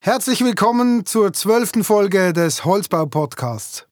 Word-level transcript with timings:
Herzlich 0.00 0.44
willkommen 0.44 1.04
zur 1.06 1.32
zwölften 1.32 1.82
Folge 1.82 2.32
des 2.32 2.64
Holzbau-Podcasts. 2.64 3.88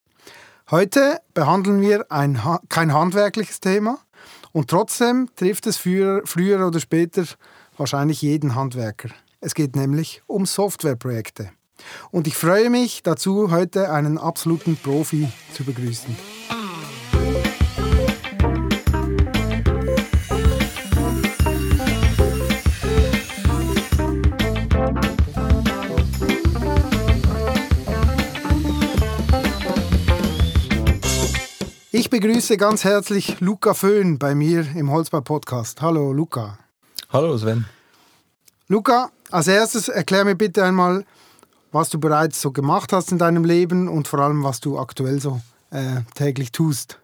Heute 0.70 1.20
behandeln 1.34 1.80
wir 1.80 2.10
ein 2.12 2.40
kein 2.68 2.94
handwerkliches 2.94 3.58
Thema 3.58 3.98
und 4.52 4.70
trotzdem 4.70 5.28
trifft 5.34 5.66
es 5.66 5.78
früher, 5.78 6.22
früher 6.24 6.64
oder 6.64 6.78
später 6.78 7.24
wahrscheinlich 7.76 8.22
jeden 8.22 8.54
Handwerker. 8.54 9.08
Es 9.40 9.56
geht 9.56 9.74
nämlich 9.74 10.22
um 10.28 10.46
Softwareprojekte. 10.46 11.50
Und 12.12 12.28
ich 12.28 12.36
freue 12.36 12.70
mich 12.70 13.02
dazu, 13.02 13.50
heute 13.50 13.90
einen 13.90 14.16
absoluten 14.16 14.76
Profi 14.76 15.28
zu 15.54 15.64
begrüßen. 15.64 16.16
Ich 32.06 32.10
begrüße 32.10 32.56
ganz 32.56 32.84
herzlich 32.84 33.40
Luca 33.40 33.74
Föhn 33.74 34.16
bei 34.16 34.36
mir 34.36 34.64
im 34.76 34.92
Holzbau-Podcast. 34.92 35.82
Hallo 35.82 36.12
Luca. 36.12 36.56
Hallo 37.10 37.36
Sven. 37.36 37.64
Luca, 38.68 39.10
als 39.32 39.48
erstes 39.48 39.88
erklär 39.88 40.24
mir 40.24 40.36
bitte 40.36 40.62
einmal, 40.62 41.04
was 41.72 41.90
du 41.90 41.98
bereits 41.98 42.40
so 42.40 42.52
gemacht 42.52 42.92
hast 42.92 43.10
in 43.10 43.18
deinem 43.18 43.44
Leben 43.44 43.88
und 43.88 44.06
vor 44.06 44.20
allem, 44.20 44.44
was 44.44 44.60
du 44.60 44.78
aktuell 44.78 45.20
so 45.20 45.40
äh, 45.72 46.02
täglich 46.14 46.52
tust. 46.52 47.00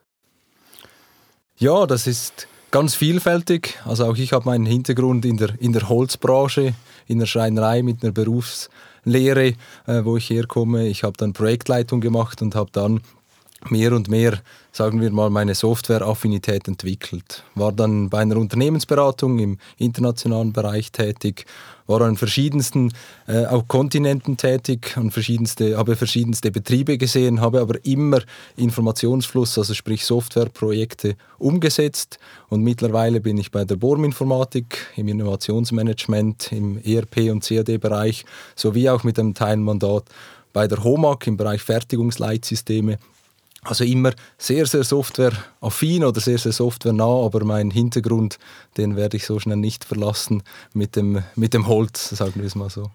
Ja, 1.57 1.85
das 1.87 2.07
ist 2.07 2.47
ganz 2.71 2.95
vielfältig. 2.95 3.81
Also 3.85 4.07
auch 4.07 4.17
ich 4.17 4.33
habe 4.33 4.45
meinen 4.45 4.67
Hintergrund 4.67 5.25
in 5.25 5.37
der, 5.37 5.61
in 5.61 5.73
der 5.73 5.89
Holzbranche, 5.89 6.75
in 7.09 7.19
der 7.19 7.27
Schreinerei 7.27 7.83
mit 7.83 8.05
einer 8.05 8.13
Berufslehre, 8.13 9.55
äh, 9.89 10.05
wo 10.05 10.17
ich 10.17 10.31
herkomme. 10.31 10.87
Ich 10.87 11.03
habe 11.03 11.17
dann 11.17 11.33
Projektleitung 11.33 12.01
gemacht 12.01 12.41
und 12.41 12.55
habe 12.55 12.71
dann 12.71 13.01
mehr 13.71 13.93
und 13.93 14.09
mehr, 14.09 14.39
sagen 14.73 15.01
wir 15.01 15.11
mal, 15.11 15.31
meine 15.31 15.55
Software-Affinität 15.55 16.67
entwickelt. 16.69 17.45
War 17.55 17.73
dann 17.73 18.09
bei 18.09 18.19
einer 18.19 18.37
Unternehmensberatung 18.37 19.39
im 19.39 19.59
internationalen 19.79 20.53
Bereich 20.53 20.93
tätig, 20.93 21.47
war 21.87 22.01
an 22.03 22.17
verschiedensten 22.17 22.93
äh, 23.27 23.45
auch 23.47 23.67
Kontinenten 23.69 24.37
tätig, 24.37 24.97
an 24.97 25.11
verschiedenste, 25.11 25.77
habe 25.77 25.97
verschiedenste 25.97 26.51
Betriebe 26.51 26.97
gesehen, 26.97 27.41
habe 27.41 27.61
aber 27.61 27.85
immer 27.85 28.21
Informationsfluss, 28.57 29.59
also 29.59 29.75
sprich 29.75 30.05
Softwareprojekte 30.05 31.17
umgesetzt 31.39 32.19
und 32.49 32.63
mittlerweile 32.63 33.21
bin 33.21 33.37
ich 33.37 33.51
bei 33.51 33.65
der 33.65 33.77
Borm-Informatik 33.77 34.87
im 34.97 35.09
Innovationsmanagement, 35.09 36.53
im 36.53 36.79
ERP- 36.79 37.31
und 37.31 37.45
CAD-Bereich 37.45 38.25
sowie 38.55 38.89
auch 38.89 39.05
mit 39.05 39.19
einem 39.19 39.35
Teilmandat 39.35 40.05
bei 40.53 40.69
der 40.69 40.85
HOMAG 40.85 41.27
im 41.27 41.37
Bereich 41.37 41.63
Fertigungsleitsysteme 41.63 42.99
also 43.65 43.85
immer 43.85 44.13
sehr, 44.39 44.67
sehr 44.67 44.85
softwareaffin 44.85 46.05
oder 46.05 46.21
sehr, 46.21 46.39
sehr 46.39 46.53
softwarenah, 46.53 47.25
aber 47.25 47.45
meinen 47.45 47.71
Hintergrund, 47.71 48.39
den 48.77 48.97
werde 48.97 49.17
ich 49.17 49.27
so 49.27 49.39
schnell 49.39 49.57
nicht 49.57 49.85
verlassen 49.85 50.43
mit 50.75 50.97
dem, 50.97 51.23
mit 51.37 51.55
dem 51.55 51.67
Holz, 51.67 52.11
sagen 52.11 52.35
wir 52.37 52.45
es 52.45 52.55
mal 52.55 52.71
so. 52.71 52.91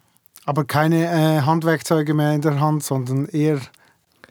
Aber 0.45 0.65
keine 0.65 1.05
äh, 1.05 1.41
Handwerkzeuge 1.41 2.13
mehr 2.13 2.33
in 2.33 2.41
der 2.41 2.59
Hand, 2.59 2.83
sondern 2.83 3.27
eher 3.27 3.59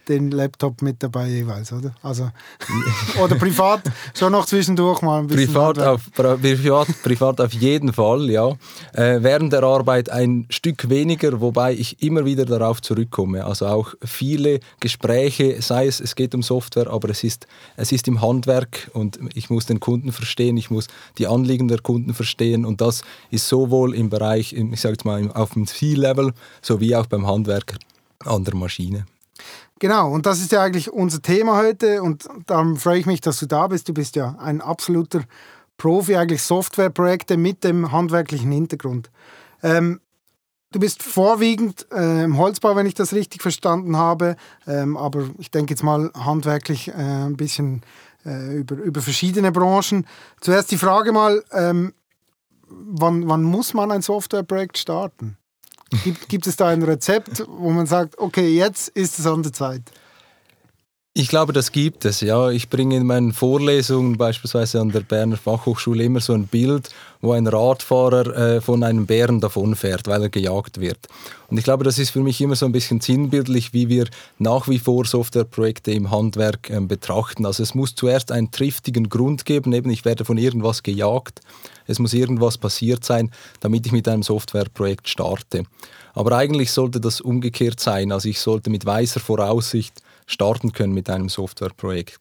den 0.09 0.31
Laptop 0.31 0.83
mit 0.83 1.03
dabei 1.03 1.29
jeweils, 1.29 1.73
oder? 1.73 1.95
Also, 2.03 2.31
oder 3.23 3.37
privat 3.37 3.83
schon 4.15 4.33
noch 4.33 4.47
zwischendurch 4.47 5.03
mal 5.03 5.21
ein 5.21 5.27
bisschen. 5.27 5.53
Privat 5.53 5.79
auf, 5.79 6.13
privat, 6.13 6.89
privat 7.03 7.41
auf 7.41 7.53
jeden 7.53 7.93
Fall, 7.93 8.31
ja. 8.31 8.51
Äh, 8.93 9.23
während 9.23 9.53
der 9.53 9.63
Arbeit 9.63 10.11
ein 10.11 10.47
Stück 10.51 10.89
weniger, 10.89 11.41
wobei 11.41 11.75
ich 11.75 12.03
immer 12.03 12.25
wieder 12.25 12.45
darauf 12.45 12.81
zurückkomme. 12.83 13.45
Also 13.45 13.67
auch 13.67 13.95
viele 14.05 14.61
Gespräche, 14.81 15.61
sei 15.61 15.87
es, 15.87 16.01
es 16.01 16.15
geht 16.15 16.35
um 16.35 16.43
Software, 16.43 16.89
aber 16.89 17.11
es 17.11 17.25
ist, 17.25 17.47
es 17.77 17.93
ist 17.93 18.09
im 18.09 18.21
Handwerk 18.21 18.91
und 18.93 19.19
ich 19.35 19.51
muss 19.51 19.67
den 19.67 19.81
Kunden 19.81 20.13
verstehen, 20.13 20.57
ich 20.57 20.71
muss 20.71 20.89
die 21.19 21.27
Anliegen 21.27 21.69
der 21.69 21.81
Kunden 21.81 22.15
verstehen 22.15 22.65
und 22.65 22.81
das 22.81 23.03
ist 23.31 23.49
sowohl 23.49 23.95
im 23.95 24.11
Bereich, 24.11 24.53
ich 24.53 24.81
sage 24.81 24.95
jetzt 24.95 25.05
mal, 25.05 25.31
auf 25.33 25.55
dem 25.55 25.67
C-Level 25.67 26.33
sowie 26.63 26.95
auch 26.95 27.07
beim 27.07 27.27
Handwerker 27.27 27.79
an 28.25 28.45
der 28.45 28.55
Maschine. 28.55 29.07
Genau, 29.79 30.11
und 30.11 30.25
das 30.25 30.41
ist 30.41 30.53
ja 30.53 30.63
eigentlich 30.63 30.91
unser 30.91 31.21
Thema 31.21 31.59
heute 31.59 32.03
und 32.03 32.27
darum 32.47 32.77
freue 32.77 32.99
ich 32.99 33.05
mich, 33.05 33.21
dass 33.21 33.39
du 33.41 33.47
da 33.47 33.67
bist. 33.67 33.89
Du 33.89 33.93
bist 33.93 34.17
ja 34.17 34.35
ein 34.39 34.63
absoluter 34.63 35.21
Profi, 35.77 36.17
eigentlich 36.17 36.43
Softwareprojekte 36.43 37.37
mit 37.37 37.63
dem 37.63 37.93
handwerklichen 37.93 38.51
Hintergrund. 38.51 39.11
Ähm, 39.63 40.01
du 40.73 40.81
bist 40.81 41.03
vorwiegend 41.03 41.87
äh, 41.93 42.25
im 42.25 42.39
Holzbau, 42.39 42.75
wenn 42.75 42.87
ich 42.87 42.95
das 42.95 43.13
richtig 43.13 43.43
verstanden 43.43 43.99
habe, 43.99 44.37
ähm, 44.67 44.97
aber 44.97 45.29
ich 45.37 45.51
denke 45.51 45.75
jetzt 45.75 45.83
mal 45.83 46.11
handwerklich 46.15 46.89
äh, 46.89 46.93
ein 46.93 47.37
bisschen 47.37 47.83
äh, 48.25 48.57
über, 48.57 48.77
über 48.77 49.03
verschiedene 49.03 49.53
Branchen. 49.53 50.07
Zuerst 50.41 50.71
die 50.71 50.79
Frage 50.79 51.13
mal, 51.13 51.45
ähm, 51.53 51.93
wann, 52.67 53.29
wann 53.29 53.43
muss 53.43 53.75
man 53.75 53.93
ein 53.93 54.01
Softwareprojekt 54.01 54.79
starten? 54.79 55.37
Gibt, 56.05 56.29
gibt 56.29 56.47
es 56.47 56.57
da 56.57 56.69
ein 56.69 56.83
Rezept, 56.83 57.45
wo 57.47 57.71
man 57.71 57.87
sagt, 57.87 58.19
okay, 58.19 58.49
jetzt 58.49 58.89
ist 58.89 59.19
es 59.19 59.27
an 59.27 59.43
der 59.43 59.53
Zeit? 59.53 59.83
Ich 61.19 61.29
glaube, 61.29 61.55
das 61.55 61.73
gibt 61.73 62.05
es. 62.05 62.21
Ja, 62.21 62.51
ich 62.51 62.69
bringe 62.69 62.95
in 62.95 63.07
meinen 63.07 63.33
Vorlesungen 63.33 64.19
beispielsweise 64.19 64.83
an 64.83 64.93
der 64.93 65.01
Berner 65.01 65.39
Fachhochschule 65.39 66.05
immer 66.05 66.21
so 66.21 66.35
ein 66.35 66.47
Bild, 66.47 66.91
wo 67.23 67.33
ein 67.33 67.47
Radfahrer 67.47 68.37
äh, 68.37 68.61
von 68.61 68.83
einem 68.83 69.07
Bären 69.07 69.41
davonfährt, 69.41 70.09
weil 70.09 70.25
er 70.25 70.29
gejagt 70.29 70.79
wird. 70.79 70.99
Und 71.49 71.57
ich 71.57 71.65
glaube, 71.65 71.85
das 71.85 71.99
ist 71.99 72.11
für 72.11 72.21
mich 72.21 72.39
immer 72.43 72.55
so 72.55 72.67
ein 72.67 72.73
bisschen 72.73 73.01
sinnbildlich, 73.01 73.73
wie 73.73 73.89
wir 73.89 74.09
nach 74.39 74.69
wie 74.69 74.79
vor 74.79 75.07
Softwareprojekte 75.07 75.91
im 75.93 76.11
Handwerk 76.11 76.69
äh, 76.69 76.81
betrachten. 76.81 77.47
Also 77.47 77.63
es 77.63 77.75
muss 77.75 77.95
zuerst 77.95 78.31
einen 78.31 78.51
triftigen 78.51 79.09
Grund 79.09 79.47
geben, 79.47 79.73
eben 79.73 79.89
ich 79.89 80.05
werde 80.05 80.27
von 80.27 80.37
irgendwas 80.37 80.83
gejagt. 80.83 81.41
Es 81.87 81.99
muss 81.99 82.13
irgendwas 82.13 82.59
passiert 82.59 83.07
sein, 83.07 83.31
damit 83.61 83.87
ich 83.87 83.93
mit 83.93 84.07
einem 84.07 84.23
Softwareprojekt 84.23 85.09
starte. 85.09 85.63
Aber 86.13 86.33
eigentlich 86.33 86.73
sollte 86.73 87.01
das 87.01 87.23
umgekehrt 87.23 87.81
sein. 87.81 88.13
Also 88.13 88.29
ich 88.29 88.39
sollte 88.39 88.69
mit 88.69 88.85
weiser 88.85 89.21
Voraussicht 89.21 90.03
starten 90.27 90.73
können 90.73 90.93
mit 90.93 91.09
einem 91.09 91.29
Softwareprojekt. 91.29 92.19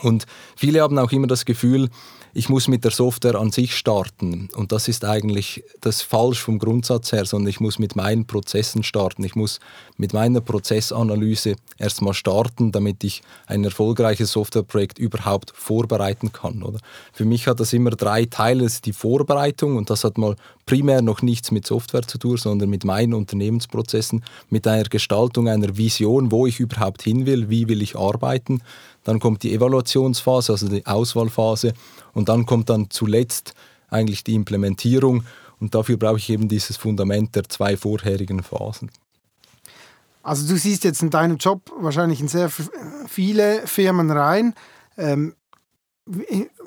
Und 0.00 0.26
viele 0.56 0.80
haben 0.80 0.98
auch 0.98 1.12
immer 1.12 1.26
das 1.26 1.44
Gefühl, 1.44 1.88
ich 2.34 2.48
muss 2.48 2.68
mit 2.68 2.84
der 2.84 2.90
Software 2.90 3.36
an 3.36 3.50
sich 3.50 3.74
starten. 3.74 4.48
Und 4.54 4.70
das 4.70 4.86
ist 4.86 5.04
eigentlich 5.04 5.64
das 5.80 6.02
falsch 6.02 6.40
vom 6.40 6.58
Grundsatz 6.58 7.10
her, 7.10 7.24
sondern 7.24 7.48
ich 7.48 7.58
muss 7.58 7.78
mit 7.78 7.96
meinen 7.96 8.26
Prozessen 8.26 8.82
starten. 8.82 9.24
Ich 9.24 9.34
muss 9.34 9.60
mit 9.96 10.12
meiner 10.12 10.40
Prozessanalyse 10.40 11.56
erstmal 11.78 12.14
starten, 12.14 12.70
damit 12.70 13.02
ich 13.02 13.22
ein 13.46 13.64
erfolgreiches 13.64 14.32
Softwareprojekt 14.32 14.98
überhaupt 14.98 15.52
vorbereiten 15.56 16.30
kann. 16.30 16.62
Oder? 16.62 16.78
Für 17.12 17.24
mich 17.24 17.48
hat 17.48 17.60
das 17.60 17.72
immer 17.72 17.90
drei 17.90 18.26
Teile. 18.26 18.64
Das 18.64 18.74
ist 18.74 18.86
die 18.86 18.92
Vorbereitung 18.92 19.76
und 19.76 19.90
das 19.90 20.04
hat 20.04 20.18
mal 20.18 20.36
primär 20.68 21.00
noch 21.00 21.22
nichts 21.22 21.50
mit 21.50 21.66
Software 21.66 22.02
zu 22.02 22.18
tun, 22.18 22.36
sondern 22.36 22.68
mit 22.68 22.84
meinen 22.84 23.14
Unternehmensprozessen, 23.14 24.22
mit 24.50 24.66
einer 24.66 24.84
Gestaltung 24.84 25.48
einer 25.48 25.78
Vision, 25.78 26.30
wo 26.30 26.46
ich 26.46 26.60
überhaupt 26.60 27.02
hin 27.02 27.24
will, 27.24 27.48
wie 27.48 27.68
will 27.68 27.80
ich 27.80 27.96
arbeiten. 27.96 28.60
Dann 29.02 29.18
kommt 29.18 29.42
die 29.42 29.54
Evaluationsphase, 29.54 30.52
also 30.52 30.68
die 30.68 30.84
Auswahlphase 30.84 31.72
und 32.12 32.28
dann 32.28 32.44
kommt 32.44 32.68
dann 32.68 32.90
zuletzt 32.90 33.54
eigentlich 33.88 34.24
die 34.24 34.34
Implementierung 34.34 35.24
und 35.58 35.74
dafür 35.74 35.96
brauche 35.96 36.18
ich 36.18 36.28
eben 36.28 36.48
dieses 36.48 36.76
Fundament 36.76 37.34
der 37.34 37.48
zwei 37.48 37.78
vorherigen 37.78 38.42
Phasen. 38.42 38.90
Also 40.22 40.46
du 40.46 40.58
siehst 40.58 40.84
jetzt 40.84 41.02
in 41.02 41.08
deinem 41.08 41.38
Job 41.38 41.62
wahrscheinlich 41.80 42.20
in 42.20 42.28
sehr 42.28 42.50
viele 43.06 43.66
Firmen 43.66 44.10
rein. 44.10 44.54
Ähm, 44.98 45.34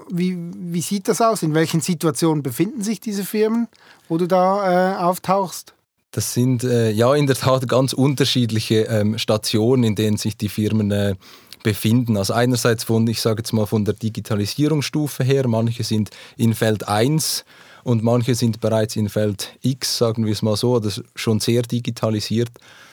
wie, 0.09 0.38
wie, 0.38 0.81
sieht 0.81 1.07
das 1.07 1.22
aus? 1.22 1.44
In 1.44 1.53
welchen 1.53 1.81
Situationen 1.81 2.44
befinden 2.44 2.81
sich 2.81 3.00
diese 3.00 3.24
Firmen, 3.24 3.68
wo 4.07 4.18
du 4.18 4.28
da 4.28 4.94
äh, 4.94 4.97
auftauchst? 4.97 5.74
Das 6.12 6.34
sind 6.34 6.63
äh, 6.63 6.91
ja 6.91 7.16
in 7.16 7.28
der 7.28 7.38
Tat 7.38 7.68
ganz 7.68 7.94
unterschiedliche 7.94 8.81
ähm, 8.83 9.18
Stationen, 9.18 9.83
in 9.83 9.95
denen 9.95 10.18
sich 10.18 10.36
die 10.36 10.50
Firmen 10.50 10.92
äh, 10.92 11.16
befinden. 11.63 12.18
Also 12.18 12.33
einerseits 12.33 12.83
von, 12.83 13.07
ich 13.07 13.21
sage 13.21 13.39
jetzt 13.39 13.54
mal 13.54 13.66
von 13.66 13.86
der 13.86 13.94
Digitalisierungsstufe 13.94 15.24
her, 15.24 15.48
manche 15.48 15.83
sind 15.83 16.10
in 16.38 16.54
Feld 16.54 16.88
1 16.88 17.45
und 17.83 18.04
manche 18.04 18.36
sind 18.36 18.60
bereits 18.60 18.95
in 18.95 19.10
Feld 19.10 19.57
X, 19.62 19.98
sagen 19.98 20.25
wir 20.25 20.33
es 20.33 20.42
mal 20.42 20.57
so, 20.57 20.75
oder 20.75 20.92
schon 21.16 21.39
sehr 21.39 21.62
digitalisiert. 21.62 22.50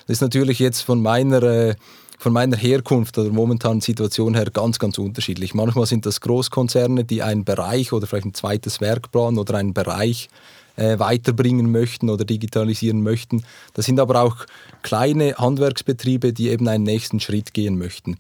Das 0.07 0.19
ist 0.19 0.21
natürlich 0.23 0.59
jetzt 0.59 0.83
von 0.83 1.03
meiner 1.03 1.43
äh, 1.43 1.75
von 2.19 2.33
meiner 2.33 2.57
Herkunft 2.57 3.17
oder 3.17 3.31
momentanen 3.31 3.81
Situation 3.81 4.35
her 4.35 4.51
ganz, 4.53 4.79
ganz 4.79 4.99
unterschiedlich. 4.99 5.55
Manchmal 5.55 5.87
sind 5.87 6.05
das 6.05 6.21
Großkonzerne, 6.21 7.05
die 7.05 7.23
einen 7.23 7.45
Bereich 7.45 7.93
oder 7.93 8.07
vielleicht 8.07 8.27
ein 8.27 8.35
zweites 8.35 8.81
Werk 8.81 9.13
planen 9.13 9.39
oder 9.39 9.55
einen 9.55 9.73
Bereich 9.73 10.29
äh, 10.77 10.99
weiterbringen 10.99 11.71
möchten 11.71 12.11
oder 12.11 12.25
digitalisieren 12.25 13.03
möchten. 13.03 13.45
Das 13.75 13.87
sind 13.87 14.01
aber 14.01 14.23
auch 14.23 14.47
kleine 14.83 15.37
Handwerksbetriebe, 15.37 16.33
die 16.33 16.49
eben 16.49 16.67
einen 16.69 16.85
nächsten 16.85 17.21
Schritt 17.21 17.55
gehen 17.55 17.79
möchten. 17.79 18.17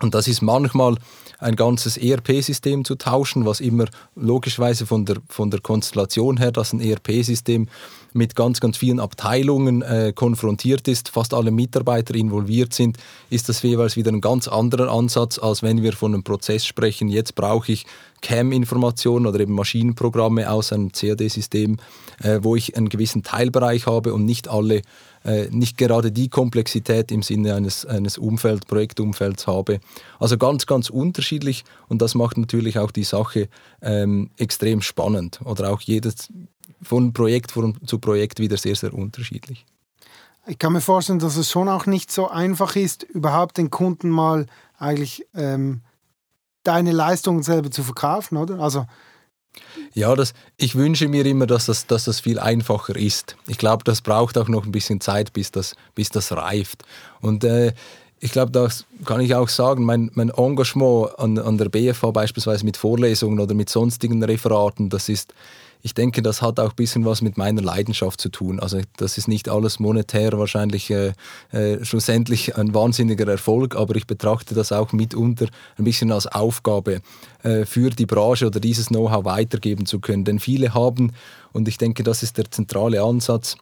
Und 0.00 0.14
das 0.14 0.28
ist 0.28 0.42
manchmal 0.42 0.96
ein 1.38 1.56
ganzes 1.56 1.96
ERP-System 1.96 2.84
zu 2.84 2.96
tauschen, 2.96 3.46
was 3.46 3.60
immer 3.60 3.86
logischerweise 4.16 4.86
von 4.86 5.04
der, 5.04 5.16
von 5.28 5.50
der 5.50 5.60
Konstellation 5.60 6.36
her, 6.36 6.52
dass 6.52 6.72
ein 6.72 6.80
ERP-System 6.80 7.68
mit 8.12 8.34
ganz, 8.34 8.60
ganz 8.60 8.76
vielen 8.76 9.00
Abteilungen 9.00 9.82
äh, 9.82 10.12
konfrontiert 10.14 10.88
ist, 10.88 11.10
fast 11.10 11.34
alle 11.34 11.50
Mitarbeiter 11.50 12.14
involviert 12.14 12.74
sind, 12.74 12.96
ist 13.30 13.48
das 13.48 13.62
jeweils 13.62 13.96
wieder 13.96 14.10
ein 14.10 14.20
ganz 14.20 14.48
anderer 14.48 14.90
Ansatz, 14.90 15.38
als 15.38 15.62
wenn 15.62 15.82
wir 15.82 15.92
von 15.92 16.14
einem 16.14 16.24
Prozess 16.24 16.66
sprechen. 16.66 17.08
Jetzt 17.08 17.34
brauche 17.34 17.70
ich 17.72 17.86
CAM-Informationen 18.20 19.26
oder 19.26 19.40
eben 19.40 19.54
Maschinenprogramme 19.54 20.50
aus 20.50 20.72
einem 20.72 20.92
CAD-System, 20.92 21.78
äh, 22.22 22.40
wo 22.42 22.56
ich 22.56 22.76
einen 22.76 22.88
gewissen 22.88 23.22
Teilbereich 23.22 23.86
habe 23.86 24.14
und 24.14 24.24
nicht 24.24 24.48
alle 24.48 24.82
äh, 25.24 25.48
nicht 25.50 25.76
gerade 25.76 26.12
die 26.12 26.28
Komplexität 26.28 27.10
im 27.10 27.22
Sinne 27.22 27.54
eines, 27.54 27.84
eines 27.84 28.18
Umfeld, 28.18 28.66
Projektumfelds 28.66 29.46
habe. 29.46 29.80
Also 30.18 30.38
ganz, 30.38 30.66
ganz 30.66 30.90
unterschiedlich 30.90 31.64
und 31.88 32.00
das 32.00 32.14
macht 32.14 32.38
natürlich 32.38 32.78
auch 32.78 32.90
die 32.90 33.04
Sache 33.04 33.48
ähm, 33.82 34.30
extrem 34.36 34.80
spannend 34.80 35.40
oder 35.44 35.70
auch 35.72 35.80
jedes 35.80 36.32
von 36.82 37.12
Projekt 37.12 37.52
zu 37.86 37.98
Projekt 37.98 38.38
wieder 38.38 38.56
sehr, 38.56 38.76
sehr 38.76 38.94
unterschiedlich. 38.94 39.66
Ich 40.46 40.58
kann 40.58 40.72
mir 40.72 40.80
vorstellen, 40.80 41.18
dass 41.18 41.36
es 41.36 41.50
schon 41.50 41.68
auch 41.68 41.86
nicht 41.86 42.10
so 42.10 42.28
einfach 42.28 42.76
ist, 42.76 43.02
überhaupt 43.02 43.58
den 43.58 43.70
Kunden 43.70 44.08
mal 44.08 44.46
eigentlich 44.78 45.26
ähm, 45.34 45.82
deine 46.64 46.92
Leistungen 46.92 47.42
selber 47.42 47.70
zu 47.70 47.82
verkaufen, 47.82 48.36
oder? 48.36 48.60
Also 48.60 48.86
ja, 49.94 50.14
das, 50.14 50.34
ich 50.56 50.74
wünsche 50.74 51.08
mir 51.08 51.26
immer, 51.26 51.46
dass 51.46 51.66
das, 51.66 51.86
dass 51.86 52.04
das 52.04 52.20
viel 52.20 52.38
einfacher 52.38 52.94
ist. 52.94 53.36
Ich 53.46 53.58
glaube, 53.58 53.84
das 53.84 54.00
braucht 54.02 54.38
auch 54.38 54.48
noch 54.48 54.64
ein 54.64 54.72
bisschen 54.72 55.00
Zeit, 55.00 55.32
bis 55.32 55.50
das, 55.50 55.74
bis 55.94 56.10
das 56.10 56.30
reift. 56.32 56.84
Und 57.20 57.44
äh, 57.44 57.72
ich 58.20 58.32
glaube, 58.32 58.52
das 58.52 58.84
kann 59.04 59.20
ich 59.20 59.34
auch 59.34 59.48
sagen, 59.48 59.84
mein, 59.84 60.10
mein 60.14 60.30
Engagement 60.30 61.18
an, 61.18 61.38
an 61.38 61.58
der 61.58 61.68
BFH 61.68 62.10
beispielsweise 62.10 62.64
mit 62.64 62.76
Vorlesungen 62.76 63.40
oder 63.40 63.54
mit 63.54 63.70
sonstigen 63.70 64.22
Referaten, 64.22 64.88
das 64.90 65.08
ist, 65.08 65.32
ich 65.82 65.94
denke, 65.94 66.22
das 66.22 66.42
hat 66.42 66.58
auch 66.58 66.70
ein 66.70 66.76
bisschen 66.76 67.04
was 67.04 67.22
mit 67.22 67.36
meiner 67.36 67.62
Leidenschaft 67.62 68.20
zu 68.20 68.28
tun. 68.30 68.58
Also 68.58 68.80
das 68.96 69.16
ist 69.16 69.28
nicht 69.28 69.48
alles 69.48 69.78
monetär 69.78 70.36
wahrscheinlich 70.38 70.90
äh, 70.90 71.12
äh, 71.52 71.84
schlussendlich 71.84 72.56
ein 72.56 72.74
wahnsinniger 72.74 73.28
Erfolg, 73.28 73.76
aber 73.76 73.94
ich 73.96 74.06
betrachte 74.06 74.54
das 74.54 74.72
auch 74.72 74.92
mitunter 74.92 75.46
ein 75.76 75.84
bisschen 75.84 76.10
als 76.10 76.26
Aufgabe 76.26 77.00
äh, 77.42 77.64
für 77.64 77.90
die 77.90 78.06
Branche 78.06 78.46
oder 78.46 78.60
dieses 78.60 78.88
Know-how 78.88 79.24
weitergeben 79.24 79.86
zu 79.86 80.00
können. 80.00 80.24
Denn 80.24 80.40
viele 80.40 80.74
haben, 80.74 81.12
und 81.52 81.68
ich 81.68 81.78
denke, 81.78 82.02
das 82.02 82.22
ist 82.22 82.38
der 82.38 82.50
zentrale 82.50 83.02
Ansatz, 83.02 83.56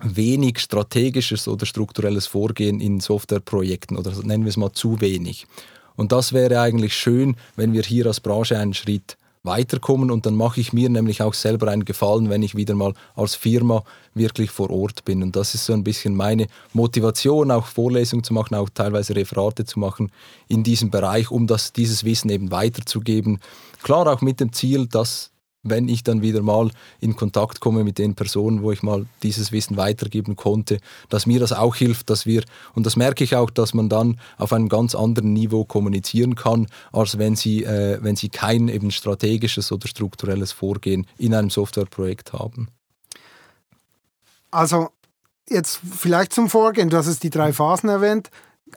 wenig 0.00 0.60
strategisches 0.60 1.48
oder 1.48 1.66
strukturelles 1.66 2.28
Vorgehen 2.28 2.80
in 2.80 3.00
Softwareprojekten 3.00 3.96
oder 3.96 4.12
nennen 4.22 4.44
wir 4.44 4.50
es 4.50 4.56
mal 4.56 4.72
zu 4.72 5.00
wenig. 5.00 5.46
Und 5.96 6.12
das 6.12 6.32
wäre 6.32 6.60
eigentlich 6.60 6.94
schön, 6.94 7.36
wenn 7.56 7.72
wir 7.72 7.82
hier 7.82 8.06
als 8.06 8.20
Branche 8.20 8.56
einen 8.56 8.74
Schritt 8.74 9.18
weiterkommen 9.42 10.10
und 10.10 10.26
dann 10.26 10.34
mache 10.34 10.60
ich 10.60 10.72
mir 10.72 10.88
nämlich 10.88 11.22
auch 11.22 11.34
selber 11.34 11.68
einen 11.68 11.84
Gefallen, 11.84 12.30
wenn 12.30 12.42
ich 12.42 12.54
wieder 12.54 12.74
mal 12.74 12.94
als 13.14 13.34
Firma 13.34 13.84
wirklich 14.14 14.50
vor 14.50 14.70
Ort 14.70 15.04
bin. 15.04 15.22
Und 15.22 15.36
das 15.36 15.54
ist 15.54 15.64
so 15.64 15.72
ein 15.72 15.84
bisschen 15.84 16.14
meine 16.14 16.46
Motivation, 16.72 17.50
auch 17.50 17.66
Vorlesungen 17.66 18.24
zu 18.24 18.34
machen, 18.34 18.54
auch 18.54 18.68
teilweise 18.68 19.14
Referate 19.16 19.64
zu 19.64 19.78
machen 19.78 20.10
in 20.48 20.62
diesem 20.62 20.90
Bereich, 20.90 21.30
um 21.30 21.46
das, 21.46 21.72
dieses 21.72 22.04
Wissen 22.04 22.30
eben 22.30 22.50
weiterzugeben. 22.50 23.40
Klar 23.82 24.06
auch 24.06 24.20
mit 24.20 24.40
dem 24.40 24.52
Ziel, 24.52 24.86
dass 24.86 25.30
wenn 25.62 25.88
ich 25.88 26.02
dann 26.04 26.22
wieder 26.22 26.42
mal 26.42 26.70
in 27.00 27.16
Kontakt 27.16 27.60
komme 27.60 27.84
mit 27.84 27.98
den 27.98 28.14
Personen, 28.14 28.62
wo 28.62 28.72
ich 28.72 28.82
mal 28.82 29.06
dieses 29.22 29.52
Wissen 29.52 29.76
weitergeben 29.76 30.36
konnte, 30.36 30.78
dass 31.08 31.26
mir 31.26 31.40
das 31.40 31.52
auch 31.52 31.76
hilft, 31.76 32.10
dass 32.10 32.26
wir, 32.26 32.44
und 32.74 32.86
das 32.86 32.96
merke 32.96 33.24
ich 33.24 33.34
auch, 33.34 33.50
dass 33.50 33.74
man 33.74 33.88
dann 33.88 34.20
auf 34.36 34.52
einem 34.52 34.68
ganz 34.68 34.94
anderen 34.94 35.32
Niveau 35.32 35.64
kommunizieren 35.64 36.34
kann, 36.34 36.66
als 36.92 37.18
wenn 37.18 37.36
sie, 37.36 37.64
äh, 37.64 37.98
wenn 38.02 38.16
sie 38.16 38.28
kein 38.28 38.68
eben 38.68 38.90
strategisches 38.90 39.72
oder 39.72 39.88
strukturelles 39.88 40.52
Vorgehen 40.52 41.06
in 41.18 41.34
einem 41.34 41.50
Softwareprojekt 41.50 42.32
haben. 42.32 42.68
Also 44.50 44.88
jetzt 45.48 45.80
vielleicht 45.98 46.32
zum 46.32 46.48
Vorgehen, 46.48 46.88
du 46.88 46.96
hast 46.96 47.06
es 47.06 47.18
die 47.18 47.30
drei 47.30 47.52
Phasen 47.52 47.88
erwähnt. 47.88 48.30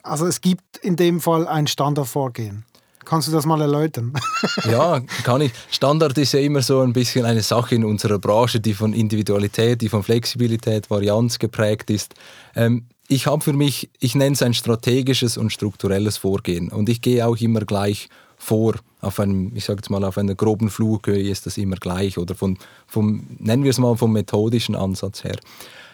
Also 0.04 0.26
es 0.26 0.42
gibt 0.42 0.78
in 0.78 0.96
dem 0.96 1.22
Fall 1.22 1.48
ein 1.48 1.68
Standardvorgehen. 1.68 2.66
Kannst 3.12 3.28
du 3.28 3.34
das 3.34 3.46
mal 3.46 3.60
erläutern? 3.60 4.14
ja, 4.72 5.02
kann 5.26 5.42
ich. 5.42 5.52
Standard 5.70 6.18
ist 6.18 6.32
ja 6.32 6.40
immer 6.40 6.62
so 6.62 6.80
ein 6.80 6.94
bisschen 6.94 7.26
eine 7.26 7.42
Sache 7.42 7.76
in 7.76 7.84
unserer 7.84 8.20
Branche, 8.20 8.62
die 8.62 8.74
von 8.74 8.94
Individualität, 8.94 9.82
die 9.82 9.90
von 9.90 10.02
Flexibilität, 10.02 10.90
Varianz 10.90 11.38
geprägt 11.38 11.90
ist. 11.90 12.14
Ähm, 12.56 12.86
ich 13.10 13.28
habe 13.28 13.44
für 13.44 13.52
mich, 13.52 13.90
ich 14.00 14.16
nenne 14.16 14.32
es 14.32 14.42
ein 14.42 14.54
strategisches 14.54 15.36
und 15.36 15.52
strukturelles 15.52 16.16
Vorgehen. 16.16 16.70
Und 16.70 16.88
ich 16.88 17.02
gehe 17.02 17.28
auch 17.28 17.36
immer 17.36 17.60
gleich 17.60 18.08
vor. 18.38 18.76
Auf 19.02 19.20
einem, 19.20 19.52
ich 19.58 19.66
sage 19.66 19.80
jetzt 19.80 19.90
mal, 19.90 20.06
auf 20.06 20.18
einer 20.18 20.36
groben 20.36 20.70
Flughöhe 20.70 21.30
ist 21.30 21.46
das 21.46 21.58
immer 21.58 21.76
gleich. 21.76 22.18
Oder 22.18 22.34
von, 22.34 22.58
vom, 22.88 23.28
nennen 23.40 23.66
wir 23.66 23.72
es 23.72 23.78
mal 23.78 23.98
vom 23.98 24.14
methodischen 24.14 24.78
Ansatz 24.78 25.26
her. 25.26 25.36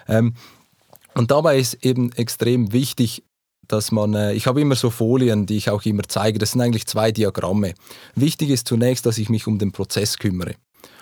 Ähm, 0.07 0.35
und 1.15 1.31
dabei 1.31 1.57
ist 1.57 1.83
eben 1.83 2.11
extrem 2.11 2.73
wichtig, 2.73 3.23
dass 3.67 3.91
man, 3.91 4.13
äh, 4.13 4.33
ich 4.33 4.47
habe 4.47 4.61
immer 4.61 4.75
so 4.75 4.89
Folien, 4.89 5.45
die 5.45 5.57
ich 5.57 5.69
auch 5.69 5.83
immer 5.83 6.03
zeige. 6.07 6.39
Das 6.39 6.51
sind 6.51 6.61
eigentlich 6.61 6.87
zwei 6.87 7.11
Diagramme. 7.11 7.73
Wichtig 8.15 8.49
ist 8.49 8.67
zunächst, 8.67 9.05
dass 9.05 9.17
ich 9.17 9.29
mich 9.29 9.47
um 9.47 9.57
den 9.59 9.71
Prozess 9.71 10.17
kümmere. 10.17 10.55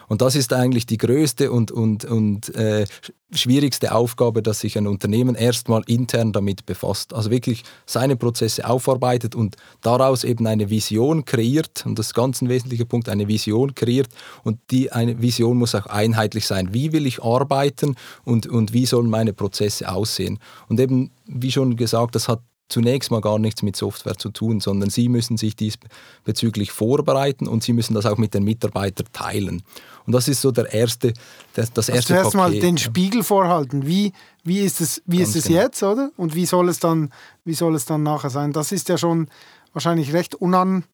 Und 0.08 0.22
das 0.22 0.36
ist 0.36 0.54
eigentlich 0.54 0.86
die 0.86 0.98
größte 0.98 1.52
und, 1.52 1.72
und, 1.72 2.06
und 2.06 2.54
äh, 2.56 2.86
schwierigste 3.34 3.94
Aufgabe, 3.94 4.42
dass 4.42 4.60
sich 4.60 4.78
ein 4.78 4.88
Unternehmen 4.88 5.36
erstmal 5.36 5.82
intern 5.88 6.32
damit 6.32 6.66
befasst. 6.66 7.14
Also 7.14 7.32
wirklich 7.32 7.64
seine 7.86 8.16
Prozesse 8.16 8.68
aufarbeitet 8.68 9.36
und 9.36 9.56
daraus 9.82 10.24
eben 10.24 10.46
eine 10.48 10.70
Vision 10.70 11.26
kreiert. 11.26 11.86
Und 11.86 11.98
das 12.00 12.08
ist 12.08 12.14
ganz 12.14 12.42
ein 12.42 12.50
wesentlicher 12.50 12.86
Punkt, 12.86 13.10
eine 13.10 13.28
Vision 13.28 13.74
kreiert. 13.74 14.10
Und 14.44 14.60
die 14.72 14.92
eine 14.92 15.22
Vision 15.22 15.58
muss 15.58 15.76
auch 15.76 15.88
einheitlich 15.88 16.46
sein. 16.46 16.74
Wie 16.74 16.92
will 16.92 17.06
ich 17.06 17.24
arbeiten 17.24 17.96
und, 18.24 18.48
und 18.48 18.74
wie 18.74 18.86
sollen 18.86 19.10
meine 19.10 19.34
Prozesse 19.34 19.92
aussehen? 19.92 20.40
Und 20.70 20.80
eben, 20.80 21.12
wie 21.26 21.52
schon 21.52 21.76
gesagt, 21.76 22.16
das 22.16 22.28
hat 22.28 22.42
zunächst 22.68 23.12
mal 23.12 23.22
gar 23.22 23.40
nichts 23.40 23.62
mit 23.62 23.76
Software 23.76 24.18
zu 24.18 24.30
tun, 24.30 24.60
sondern 24.60 24.90
Sie 24.90 25.10
müssen 25.10 25.38
sich 25.38 25.56
diesbezüglich 25.56 26.72
vorbereiten 26.72 27.48
und 27.48 27.64
Sie 27.64 27.74
müssen 27.74 27.94
das 27.94 28.06
auch 28.06 28.18
mit 28.18 28.34
den 28.34 28.44
Mitarbeitern 28.44 29.08
teilen. 29.14 29.64
Und 30.06 30.14
das 30.14 30.28
ist 30.28 30.42
so 30.42 30.52
der 30.52 30.74
erste, 30.74 31.14
das, 31.54 31.72
das 31.72 31.90
erste 31.90 32.16
also 32.16 32.30
zuerst 32.32 32.36
Paket. 32.36 32.54
mal 32.54 32.60
den 32.60 32.78
Spiegel 32.78 33.24
vorhalten. 33.24 33.86
Wie, 33.86 34.14
wie 34.44 34.62
ist 34.62 34.82
es, 34.82 35.02
wie 35.06 35.22
ist 35.22 35.36
es 35.36 35.46
genau. 35.46 35.62
jetzt, 35.62 35.84
oder? 35.84 36.12
Und 36.18 36.36
wie 36.36 36.46
soll 36.46 36.70
es 36.70 36.80
dann, 36.80 37.12
wie 37.44 37.54
soll 37.54 37.76
es 37.76 37.86
dann 37.86 38.04
nachher 38.04 38.30
sein? 38.30 38.52
Das 38.52 38.72
ist 38.72 38.90
ja 38.90 38.98
schon 38.98 39.30
wahrscheinlich 39.74 40.14
recht 40.14 40.36
unan, 40.36 40.86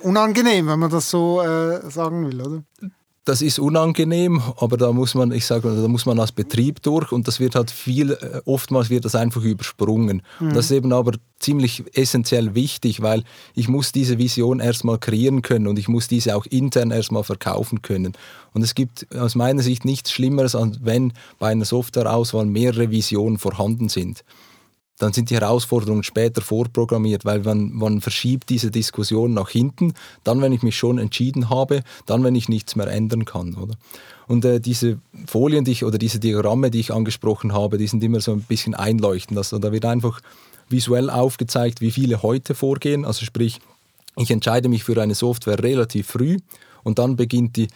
unangenehm, 0.00 0.66
wenn 0.66 0.78
man 0.78 0.90
das 0.90 1.10
so 1.10 1.40
äh, 1.40 1.88
sagen 1.90 2.26
will, 2.26 2.40
oder? 2.40 2.62
Das 3.24 3.40
ist 3.40 3.60
unangenehm, 3.60 4.42
aber 4.56 4.76
da 4.76 4.92
muss 4.92 5.14
man, 5.14 5.30
ich 5.30 5.46
sage, 5.46 5.68
da 5.68 5.86
muss 5.86 6.06
man 6.06 6.18
als 6.18 6.32
Betrieb 6.32 6.82
durch 6.82 7.12
und 7.12 7.28
das 7.28 7.38
wird 7.38 7.54
halt 7.54 7.70
viel, 7.70 8.12
äh, 8.12 8.40
oftmals 8.46 8.90
wird 8.90 9.04
das 9.04 9.14
einfach 9.14 9.42
übersprungen. 9.42 10.22
Mhm. 10.40 10.54
Das 10.54 10.66
ist 10.66 10.70
eben 10.72 10.92
aber 10.92 11.12
ziemlich 11.38 11.84
essentiell 11.94 12.56
wichtig, 12.56 13.00
weil 13.00 13.22
ich 13.54 13.68
muss 13.68 13.92
diese 13.92 14.18
Vision 14.18 14.58
erstmal 14.58 14.98
kreieren 14.98 15.42
können 15.42 15.68
und 15.68 15.78
ich 15.78 15.86
muss 15.86 16.08
diese 16.08 16.34
auch 16.34 16.46
intern 16.46 16.90
erstmal 16.90 17.22
verkaufen 17.22 17.82
können. 17.82 18.14
Und 18.54 18.62
es 18.62 18.74
gibt 18.74 19.06
aus 19.16 19.36
meiner 19.36 19.62
Sicht 19.62 19.84
nichts 19.84 20.10
Schlimmeres, 20.10 20.56
als 20.56 20.78
wenn 20.82 21.12
bei 21.38 21.48
einer 21.48 21.64
Softwareauswahl 21.64 22.46
mehrere 22.46 22.90
Visionen 22.90 23.38
vorhanden 23.38 23.88
sind 23.88 24.24
dann 24.98 25.12
sind 25.12 25.30
die 25.30 25.34
Herausforderungen 25.34 26.02
später 26.02 26.42
vorprogrammiert, 26.42 27.24
weil 27.24 27.40
man, 27.40 27.72
man 27.72 28.00
verschiebt 28.00 28.50
diese 28.50 28.70
Diskussion 28.70 29.34
nach 29.34 29.48
hinten, 29.48 29.94
dann, 30.22 30.40
wenn 30.40 30.52
ich 30.52 30.62
mich 30.62 30.76
schon 30.76 30.98
entschieden 30.98 31.50
habe, 31.50 31.82
dann, 32.06 32.22
wenn 32.24 32.34
ich 32.34 32.48
nichts 32.48 32.76
mehr 32.76 32.86
ändern 32.86 33.24
kann. 33.24 33.54
Oder? 33.54 33.74
Und 34.28 34.44
äh, 34.44 34.60
diese 34.60 34.98
Folien 35.26 35.64
die 35.64 35.72
ich, 35.72 35.84
oder 35.84 35.98
diese 35.98 36.20
Diagramme, 36.20 36.70
die 36.70 36.80
ich 36.80 36.92
angesprochen 36.92 37.52
habe, 37.52 37.78
die 37.78 37.86
sind 37.86 38.02
immer 38.04 38.20
so 38.20 38.32
ein 38.32 38.42
bisschen 38.42 38.74
einleuchtend. 38.74 39.38
Also 39.38 39.58
da 39.58 39.72
wird 39.72 39.84
einfach 39.84 40.20
visuell 40.68 41.10
aufgezeigt, 41.10 41.80
wie 41.80 41.90
viele 41.90 42.22
heute 42.22 42.54
vorgehen. 42.54 43.04
Also 43.04 43.24
sprich, 43.24 43.60
ich 44.16 44.30
entscheide 44.30 44.68
mich 44.68 44.84
für 44.84 45.00
eine 45.00 45.14
Software 45.14 45.62
relativ 45.62 46.06
früh 46.08 46.38
und 46.82 46.98
dann 46.98 47.16
beginnt 47.16 47.56
die, 47.56 47.68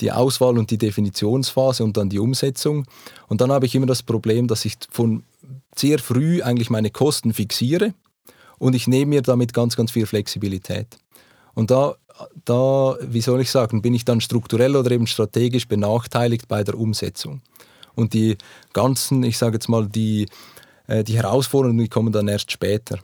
die 0.00 0.12
Auswahl 0.12 0.58
und 0.58 0.70
die 0.70 0.78
Definitionsphase 0.78 1.84
und 1.84 1.96
dann 1.96 2.08
die 2.08 2.18
Umsetzung. 2.18 2.86
Und 3.28 3.40
dann 3.40 3.52
habe 3.52 3.66
ich 3.66 3.74
immer 3.74 3.86
das 3.86 4.02
Problem, 4.02 4.48
dass 4.48 4.64
ich 4.64 4.76
von 4.90 5.22
sehr 5.78 5.98
früh 5.98 6.42
eigentlich 6.42 6.70
meine 6.70 6.90
Kosten 6.90 7.32
fixiere 7.32 7.94
und 8.58 8.74
ich 8.74 8.86
nehme 8.86 9.10
mir 9.10 9.22
damit 9.22 9.52
ganz, 9.52 9.76
ganz 9.76 9.90
viel 9.90 10.06
Flexibilität. 10.06 10.98
Und 11.54 11.70
da, 11.70 11.96
da, 12.44 12.96
wie 13.00 13.20
soll 13.20 13.40
ich 13.40 13.50
sagen, 13.50 13.82
bin 13.82 13.94
ich 13.94 14.04
dann 14.04 14.20
strukturell 14.20 14.76
oder 14.76 14.90
eben 14.90 15.06
strategisch 15.06 15.68
benachteiligt 15.68 16.48
bei 16.48 16.64
der 16.64 16.78
Umsetzung. 16.78 17.42
Und 17.94 18.12
die 18.12 18.36
ganzen, 18.72 19.22
ich 19.22 19.38
sage 19.38 19.54
jetzt 19.54 19.68
mal, 19.68 19.86
die, 19.86 20.26
äh, 20.86 21.04
die 21.04 21.16
Herausforderungen, 21.16 21.78
die 21.78 21.88
kommen 21.88 22.12
dann 22.12 22.28
erst 22.28 22.50
später. 22.50 22.98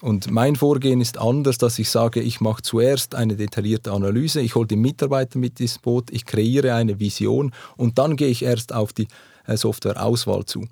Und 0.00 0.30
mein 0.30 0.56
Vorgehen 0.56 1.00
ist 1.00 1.18
anders, 1.18 1.58
dass 1.58 1.78
ich 1.78 1.90
sage, 1.90 2.20
ich 2.20 2.40
mache 2.40 2.62
zuerst 2.62 3.14
eine 3.14 3.34
detaillierte 3.34 3.92
Analyse, 3.92 4.40
ich 4.40 4.54
hole 4.54 4.66
die 4.66 4.76
Mitarbeiter 4.76 5.38
mit 5.38 5.58
ins 5.58 5.78
Boot, 5.78 6.10
ich 6.10 6.26
kreiere 6.26 6.74
eine 6.74 7.00
Vision 7.00 7.52
und 7.76 7.98
dann 7.98 8.16
gehe 8.16 8.28
ich 8.28 8.42
erst 8.42 8.72
auf 8.72 8.92
die 8.92 9.08
äh, 9.46 9.56
Softwareauswahl 9.56 10.44
zu 10.44 10.66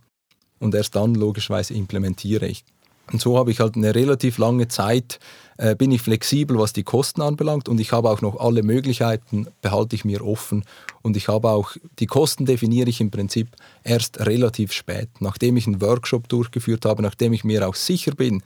und 0.65 0.75
erst 0.75 0.97
dann 0.97 1.15
logischerweise 1.15 1.75
implementiere 1.75 2.47
ich. 2.47 2.65
Und 3.13 3.21
so 3.21 3.37
habe 3.39 3.51
ich 3.51 3.61
halt 3.61 3.77
eine 3.77 3.95
relativ 3.95 4.39
lange 4.39 4.67
Zeit, 4.69 5.21
äh, 5.59 5.77
bin 5.77 5.93
ich 5.93 6.01
flexibel, 6.01 6.59
was 6.59 6.73
die 6.73 6.85
Kosten 6.85 7.21
anbelangt 7.21 7.69
und 7.69 7.79
ich 7.79 7.93
habe 7.93 8.09
auch 8.09 8.23
noch 8.23 8.41
alle 8.41 8.63
Möglichkeiten, 8.63 9.47
behalte 9.61 9.95
ich 9.95 10.07
mir 10.07 10.25
offen. 10.25 10.65
Und 11.03 11.17
ich 11.19 11.29
habe 11.29 11.51
auch, 11.51 11.73
die 11.99 12.07
Kosten 12.07 12.47
definiere 12.47 12.89
ich 12.89 13.03
im 13.03 13.11
Prinzip 13.11 13.49
erst 13.85 14.21
relativ 14.21 14.73
spät, 14.73 15.11
nachdem 15.21 15.59
ich 15.59 15.67
einen 15.67 15.83
Workshop 15.83 16.29
durchgeführt 16.29 16.87
habe, 16.87 17.03
nachdem 17.03 17.35
ich 17.35 17.45
mir 17.45 17.69
auch 17.69 17.75
sicher 17.75 18.13
bin, 18.13 18.43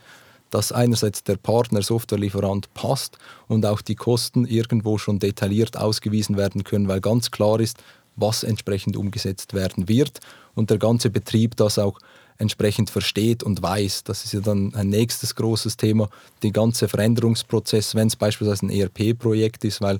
dass 0.50 0.72
einerseits 0.72 1.22
der 1.22 1.36
Partner 1.36 1.82
Softwarelieferant 1.82 2.74
passt 2.74 3.16
und 3.46 3.64
auch 3.64 3.80
die 3.80 3.94
Kosten 3.94 4.44
irgendwo 4.44 4.98
schon 4.98 5.20
detailliert 5.20 5.76
ausgewiesen 5.76 6.36
werden 6.36 6.64
können, 6.64 6.88
weil 6.88 7.00
ganz 7.00 7.30
klar 7.30 7.60
ist, 7.60 7.78
was 8.16 8.42
entsprechend 8.42 8.96
umgesetzt 8.96 9.54
werden 9.54 9.88
wird 9.88 10.18
und 10.58 10.70
der 10.70 10.78
ganze 10.78 11.08
Betrieb 11.10 11.56
das 11.56 11.78
auch 11.78 11.98
entsprechend 12.36 12.90
versteht 12.90 13.42
und 13.42 13.62
weiß. 13.62 14.04
Das 14.04 14.24
ist 14.24 14.32
ja 14.32 14.40
dann 14.40 14.74
ein 14.74 14.88
nächstes 14.88 15.34
großes 15.34 15.76
Thema, 15.76 16.08
der 16.42 16.50
ganze 16.50 16.88
Veränderungsprozess, 16.88 17.94
wenn 17.94 18.08
es 18.08 18.16
beispielsweise 18.16 18.66
ein 18.66 18.70
ERP-Projekt 18.70 19.64
ist, 19.64 19.80
weil 19.80 19.98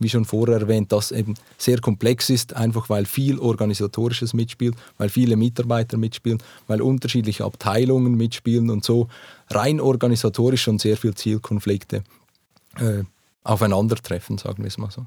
wie 0.00 0.08
schon 0.08 0.24
vorher 0.24 0.60
erwähnt, 0.60 0.92
das 0.92 1.12
eben 1.12 1.34
sehr 1.58 1.78
komplex 1.78 2.30
ist, 2.30 2.56
einfach 2.56 2.88
weil 2.88 3.04
viel 3.04 3.38
organisatorisches 3.38 4.32
mitspielt, 4.32 4.74
weil 4.96 5.10
viele 5.10 5.36
Mitarbeiter 5.36 5.98
mitspielen, 5.98 6.42
weil 6.66 6.80
unterschiedliche 6.80 7.44
Abteilungen 7.44 8.14
mitspielen 8.14 8.70
und 8.70 8.82
so 8.82 9.08
rein 9.50 9.78
organisatorisch 9.78 10.62
schon 10.62 10.78
sehr 10.78 10.96
viele 10.96 11.14
Zielkonflikte 11.14 12.02
äh, 12.78 13.04
aufeinandertreffen, 13.44 14.38
sagen 14.38 14.62
wir 14.62 14.68
es 14.68 14.78
mal 14.78 14.90
so. 14.90 15.04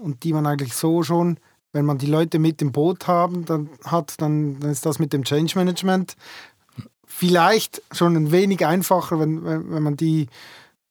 Und 0.00 0.22
die 0.22 0.32
man 0.32 0.46
eigentlich 0.46 0.74
so 0.74 1.02
schon, 1.02 1.38
wenn 1.72 1.84
man 1.84 1.98
die 1.98 2.06
Leute 2.06 2.38
mit 2.38 2.62
im 2.62 2.72
Boot 2.72 3.06
haben, 3.06 3.44
dann 3.44 3.68
hat, 3.84 4.14
dann, 4.20 4.60
ist 4.62 4.86
das 4.86 4.98
mit 4.98 5.12
dem 5.12 5.24
Change 5.24 5.56
Management 5.56 6.16
vielleicht 7.06 7.82
schon 7.92 8.16
ein 8.16 8.32
wenig 8.32 8.64
einfacher, 8.64 9.18
wenn, 9.18 9.44
wenn, 9.44 9.70
wenn 9.72 9.82
man 9.82 9.96
die, 9.96 10.28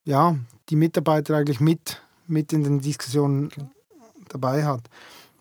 ja, 0.03 0.35
die 0.69 0.75
Mitarbeiter 0.75 1.35
eigentlich 1.35 1.59
mit 1.59 2.01
mit 2.27 2.53
in 2.53 2.63
den 2.63 2.81
Diskussionen 2.81 3.49
dabei 4.29 4.65
hat. 4.65 4.81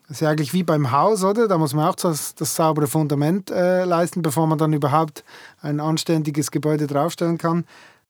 Das 0.07 0.17
ist 0.17 0.21
ja 0.21 0.29
eigentlich 0.29 0.53
wie 0.53 0.63
beim 0.63 0.91
Haus, 0.91 1.23
oder? 1.23 1.47
Da 1.47 1.57
muss 1.57 1.73
man 1.73 1.85
auch 1.85 1.95
das, 1.95 2.33
das 2.33 2.55
saubere 2.55 2.87
Fundament 2.87 3.51
äh, 3.51 3.83
leisten, 3.83 4.21
bevor 4.21 4.47
man 4.47 4.57
dann 4.57 4.71
überhaupt 4.71 5.25
ein 5.61 5.81
anständiges 5.81 6.49
Gebäude 6.49 6.87
draufstellen 6.87 7.37
kann. 7.37 7.65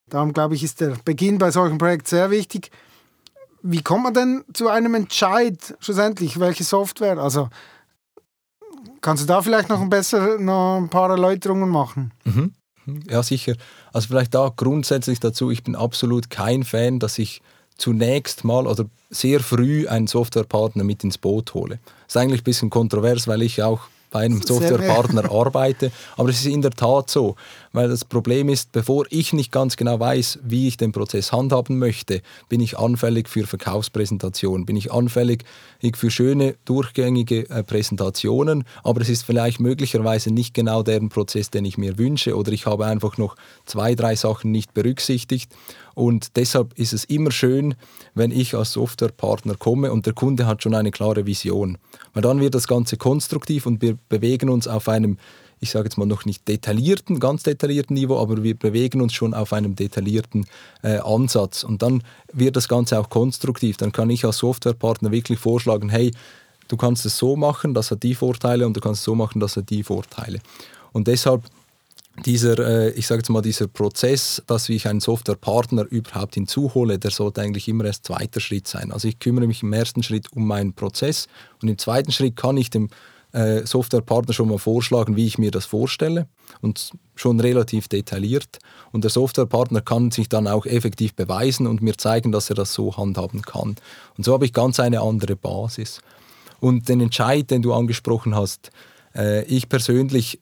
Darum 0.08 0.32
glaube 0.32 0.54
ich, 0.54 0.64
ist 0.64 0.80
der 0.80 0.96
Beginn 1.04 1.40
bei 1.40 1.50
solchen 1.50 1.80
Projekten 1.80 2.08
sehr 2.08 2.30
wichtig. 2.30 2.72
Wie 3.62 3.82
kommt 3.82 4.04
man 4.04 4.14
denn 4.14 4.44
zu 4.54 4.70
einem 4.70 4.96
Entscheid 4.96 5.76
schlussendlich? 5.80 6.40
Welche 6.40 6.64
Software? 6.64 7.18
Also 7.18 7.50
kannst 9.02 9.24
du 9.24 9.28
da 9.28 9.42
vielleicht 9.42 9.70
noch 9.70 9.82
ein, 9.82 9.90
besser, 9.90 10.38
noch 10.38 10.78
ein 10.78 10.90
paar 10.90 11.10
Erläuterungen 11.10 11.70
machen? 11.70 12.12
Mhm. 12.24 12.54
Ja, 13.10 13.22
sicher. 13.22 13.56
Also 13.92 14.08
vielleicht 14.08 14.34
da 14.34 14.52
grundsätzlich 14.56 15.20
dazu, 15.20 15.52
ich 15.52 15.64
bin 15.64 15.76
absolut 15.76 16.30
kein 16.30 16.64
Fan, 16.64 17.00
dass 17.00 17.18
ich 17.18 17.42
zunächst 17.78 18.44
mal 18.44 18.66
oder 18.66 18.86
sehr 19.10 19.40
früh 19.40 19.88
einen 19.88 20.08
Softwarepartner 20.08 20.84
mit 20.84 21.04
ins 21.04 21.18
Boot 21.18 21.54
hole. 21.54 21.80
Das 22.06 22.16
ist 22.16 22.18
eigentlich 22.18 22.42
ein 22.42 22.46
bisschen 22.46 22.70
kontrovers, 22.70 23.28
weil 23.28 23.42
ich 23.42 23.62
auch 23.62 23.82
bei 24.10 24.22
einem 24.22 24.42
Softwarepartner 24.42 25.30
arbeite. 25.32 25.92
Aber 26.16 26.30
es 26.30 26.40
ist 26.40 26.46
in 26.46 26.62
der 26.62 26.72
Tat 26.72 27.10
so, 27.10 27.36
weil 27.78 27.90
das 27.90 28.06
Problem 28.06 28.50
ist, 28.50 28.72
bevor 28.72 29.06
ich 29.12 29.34
nicht 29.34 29.52
ganz 29.52 29.78
genau 29.78 30.00
weiß, 30.00 30.40
wie 30.42 30.68
ich 30.68 30.78
den 30.78 30.92
Prozess 30.92 31.32
handhaben 31.32 31.78
möchte, 31.78 32.24
bin 32.50 32.60
ich 32.60 32.80
anfällig 32.80 33.30
für 33.30 33.46
Verkaufspräsentationen, 33.46 34.66
bin 34.66 34.76
ich 34.76 34.92
anfällig 34.92 35.44
für 35.94 36.10
schöne, 36.10 36.56
durchgängige 36.66 37.48
äh, 37.52 37.64
Präsentationen, 37.64 38.64
aber 38.84 39.02
es 39.02 39.10
ist 39.10 39.22
vielleicht 39.22 39.60
möglicherweise 39.60 40.34
nicht 40.34 40.56
genau 40.56 40.82
deren 40.82 41.10
Prozess, 41.10 41.52
den 41.52 41.66
ich 41.66 41.78
mir 41.78 42.00
wünsche 42.00 42.36
oder 42.36 42.52
ich 42.52 42.66
habe 42.66 42.88
einfach 42.88 43.18
noch 43.18 43.36
zwei, 43.68 43.94
drei 43.94 44.16
Sachen 44.16 44.52
nicht 44.52 44.74
berücksichtigt. 44.74 45.52
Und 45.94 46.36
deshalb 46.36 46.74
ist 46.80 46.94
es 46.94 47.06
immer 47.06 47.30
schön, 47.30 47.76
wenn 48.16 48.32
ich 48.32 48.56
als 48.56 48.74
Softwarepartner 48.74 49.54
komme 49.54 49.92
und 49.92 50.08
der 50.08 50.14
Kunde 50.14 50.48
hat 50.48 50.64
schon 50.64 50.74
eine 50.74 50.90
klare 50.90 51.28
Vision. 51.28 51.78
Weil 52.14 52.24
dann 52.24 52.40
wird 52.40 52.56
das 52.56 52.68
Ganze 52.68 52.98
konstruktiv 52.98 53.68
und 53.68 53.84
wir 53.84 54.00
bewegen 54.10 54.50
uns 54.50 54.68
auf 54.68 54.90
einem, 54.90 55.18
ich 55.60 55.72
sage 55.72 55.86
jetzt 55.86 55.98
mal 55.98 56.06
noch 56.06 56.26
nicht 56.26 56.48
detaillierten, 56.48 57.20
ganz 57.20 57.44
detaillierten 57.44 57.96
Niveau, 57.96 58.20
aber 58.20 58.44
wir 58.44 58.56
bewegen 58.56 59.02
uns 59.02 59.14
schon 59.14 59.34
auf 59.34 59.54
einem 59.54 59.76
detaillierten 59.76 60.46
äh, 60.84 60.98
Ansatz. 60.98 61.64
Und 61.64 61.82
dann 61.82 62.04
wird 62.32 62.56
das 62.56 62.68
Ganze 62.68 63.00
auch 63.00 63.10
konstruktiv. 63.10 63.78
Dann 63.78 63.92
kann 63.92 64.10
ich 64.10 64.26
als 64.26 64.38
Softwarepartner 64.38 65.12
wirklich 65.12 65.40
vorschlagen, 65.40 65.90
hey, 65.90 66.12
du 66.68 66.78
kannst 66.78 67.06
es 67.06 67.18
so 67.18 67.36
machen, 67.36 67.74
das 67.74 67.92
hat 67.92 68.04
die 68.04 68.16
Vorteile 68.16 68.66
und 68.66 68.76
du 68.76 68.82
kannst 68.82 69.00
es 69.00 69.06
so 69.06 69.16
machen, 69.16 69.40
das 69.40 69.56
hat 69.58 69.70
die 69.70 69.84
Vorteile. 69.84 70.40
Und 70.92 71.08
deshalb 71.08 71.44
dieser, 72.26 72.58
äh, 72.60 72.90
ich 72.92 73.08
sage 73.08 73.20
jetzt 73.20 73.30
mal, 73.30 73.42
dieser 73.42 73.68
Prozess, 73.68 74.42
dass 74.48 74.70
ich 74.70 74.88
einen 74.88 75.00
Softwarepartner 75.00 75.86
überhaupt 75.90 76.34
hinzuhole, 76.34 76.98
der 76.98 77.12
sollte 77.12 77.42
eigentlich 77.42 77.68
immer 77.68 77.86
erst 77.86 78.06
zweiter 78.06 78.40
Schritt 78.40 78.68
sein. 78.68 78.92
Also 78.92 79.08
ich 79.08 79.20
kümmere 79.20 79.48
mich 79.48 79.64
im 79.64 79.74
ersten 79.74 80.04
Schritt 80.04 80.32
um 80.34 80.48
meinen 80.48 80.74
Prozess 80.74 81.28
und 81.62 81.70
im 81.70 81.78
zweiten 81.78 82.12
Schritt 82.12 82.36
kann 82.36 82.58
ich 82.58 82.70
dem 82.70 82.90
äh, 83.32 83.66
Softwarepartner 83.66 84.34
schon 84.34 84.50
mal 84.50 84.58
vorschlagen, 84.58 85.16
wie 85.16 85.26
ich 85.26 85.38
mir 85.38 85.52
das 85.52 85.66
vorstelle 85.66 86.28
und 86.62 86.92
schon 87.16 87.40
relativ 87.40 87.88
detailliert. 87.88 88.60
Und 88.92 89.04
der 89.04 89.12
Softwarepartner 89.12 89.82
kann 89.82 90.12
sich 90.12 90.30
dann 90.30 90.48
auch 90.48 90.66
effektiv 90.66 91.16
beweisen 91.16 91.68
und 91.68 91.82
mir 91.82 91.98
zeigen, 91.98 92.32
dass 92.32 92.50
er 92.50 92.56
das 92.56 92.74
so 92.74 92.96
handhaben 92.98 93.42
kann. 93.42 93.76
Und 94.18 94.24
so 94.24 94.34
habe 94.34 94.46
ich 94.46 94.54
ganz 94.54 94.80
eine 94.80 95.02
andere 95.02 95.36
Basis. 95.36 96.02
Und 96.60 96.90
den 96.90 97.02
Entscheid, 97.02 97.52
den 97.52 97.62
du 97.62 97.74
angesprochen 97.74 98.36
hast, 98.36 98.72
äh, 99.16 99.44
ich 99.46 99.70
persönlich 99.70 100.40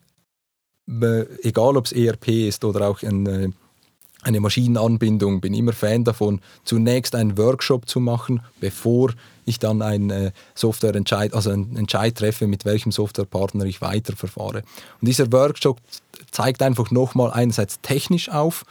egal 0.88 1.78
ob 1.78 1.86
es 1.86 1.92
ERP 1.92 2.28
ist 2.28 2.64
oder 2.64 2.88
auch 2.88 3.02
ein, 3.02 3.56
eine 4.22 4.40
Maschinenanbindung, 4.40 5.42
bin 5.42 5.54
immer 5.54 5.74
Fan 5.74 6.04
davon, 6.04 6.42
zunächst 6.64 7.16
einen 7.16 7.38
Workshop 7.38 7.88
zu 7.88 8.00
machen, 8.00 8.42
bevor 8.60 9.12
ich 9.46 9.60
dann 9.60 9.82
einen 9.82 10.10
äh, 10.10 10.32
Softwareentscheid, 10.56 11.34
also 11.34 11.52
einen 11.52 11.76
Entscheid 11.78 12.16
treffe, 12.16 12.48
mit 12.48 12.66
welchem 12.66 12.92
Softwarepartner 12.92 13.66
ich 13.66 13.82
weiterverfahre. 13.82 14.64
Und 15.02 15.08
dieser 15.08 15.32
Workshop 15.32 15.80
zeigt 16.32 16.62
einfach 16.62 16.92
nochmal 16.92 17.32
einerseits 17.32 17.80
technisch 17.82 18.30
auf, 18.30 18.66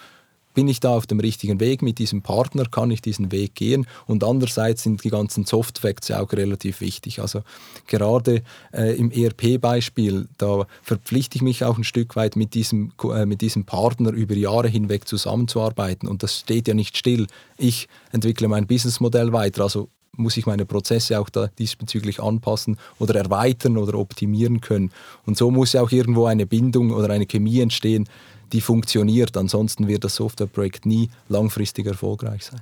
bin 0.54 0.68
ich 0.68 0.80
da 0.80 0.96
auf 0.96 1.06
dem 1.06 1.20
richtigen 1.20 1.60
Weg 1.60 1.82
mit 1.82 1.98
diesem 1.98 2.22
Partner, 2.22 2.64
kann 2.64 2.90
ich 2.90 3.02
diesen 3.02 3.32
Weg 3.32 3.54
gehen 3.54 3.86
und 4.06 4.24
andererseits 4.24 4.84
sind 4.84 5.02
die 5.04 5.10
ganzen 5.10 5.44
Soft 5.44 5.80
Facts 5.80 6.08
ja 6.08 6.20
auch 6.20 6.32
relativ 6.32 6.80
wichtig. 6.80 7.20
Also 7.20 7.42
gerade 7.86 8.42
äh, 8.72 8.96
im 8.96 9.10
ERP-Beispiel, 9.10 10.28
da 10.38 10.66
verpflichte 10.82 11.36
ich 11.36 11.42
mich 11.42 11.64
auch 11.64 11.76
ein 11.76 11.84
Stück 11.84 12.16
weit 12.16 12.36
mit 12.36 12.54
diesem, 12.54 12.92
äh, 13.12 13.26
mit 13.26 13.40
diesem 13.40 13.64
Partner 13.64 14.12
über 14.12 14.34
Jahre 14.34 14.68
hinweg 14.68 15.06
zusammenzuarbeiten 15.08 16.08
und 16.08 16.22
das 16.22 16.38
steht 16.40 16.68
ja 16.68 16.74
nicht 16.74 16.96
still. 16.96 17.26
Ich 17.58 17.88
entwickle 18.12 18.48
mein 18.48 18.66
Businessmodell 18.66 19.32
weiter, 19.32 19.64
also 19.64 19.88
muss 20.16 20.36
ich 20.36 20.46
meine 20.46 20.64
Prozesse 20.66 21.18
auch 21.20 21.28
da 21.28 21.48
diesbezüglich 21.58 22.20
anpassen 22.20 22.78
oder 22.98 23.14
erweitern 23.14 23.76
oder 23.76 23.98
optimieren 23.98 24.60
können. 24.60 24.90
Und 25.26 25.36
so 25.36 25.50
muss 25.50 25.72
ja 25.72 25.82
auch 25.82 25.92
irgendwo 25.92 26.26
eine 26.26 26.46
Bindung 26.46 26.90
oder 26.90 27.12
eine 27.12 27.26
Chemie 27.26 27.60
entstehen, 27.60 28.08
die 28.52 28.60
funktioniert. 28.60 29.36
Ansonsten 29.36 29.88
wird 29.88 30.04
das 30.04 30.16
Softwareprojekt 30.16 30.86
nie 30.86 31.10
langfristig 31.28 31.86
erfolgreich 31.86 32.44
sein. 32.44 32.60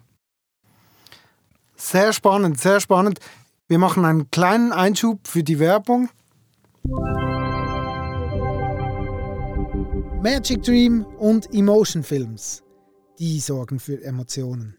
Sehr 1.77 2.13
spannend, 2.13 2.61
sehr 2.61 2.81
spannend. 2.81 3.19
Wir 3.69 3.79
machen 3.79 4.05
einen 4.05 4.31
kleinen 4.31 4.73
Einschub 4.73 5.27
für 5.27 5.43
die 5.43 5.59
Werbung. 5.59 6.09
Magic 10.23 10.63
Dream 10.63 11.05
und 11.19 11.53
Emotion 11.53 12.05
Films, 12.05 12.63
die 13.19 13.41
sorgen 13.41 13.81
für 13.81 14.03
Emotionen. 14.05 14.77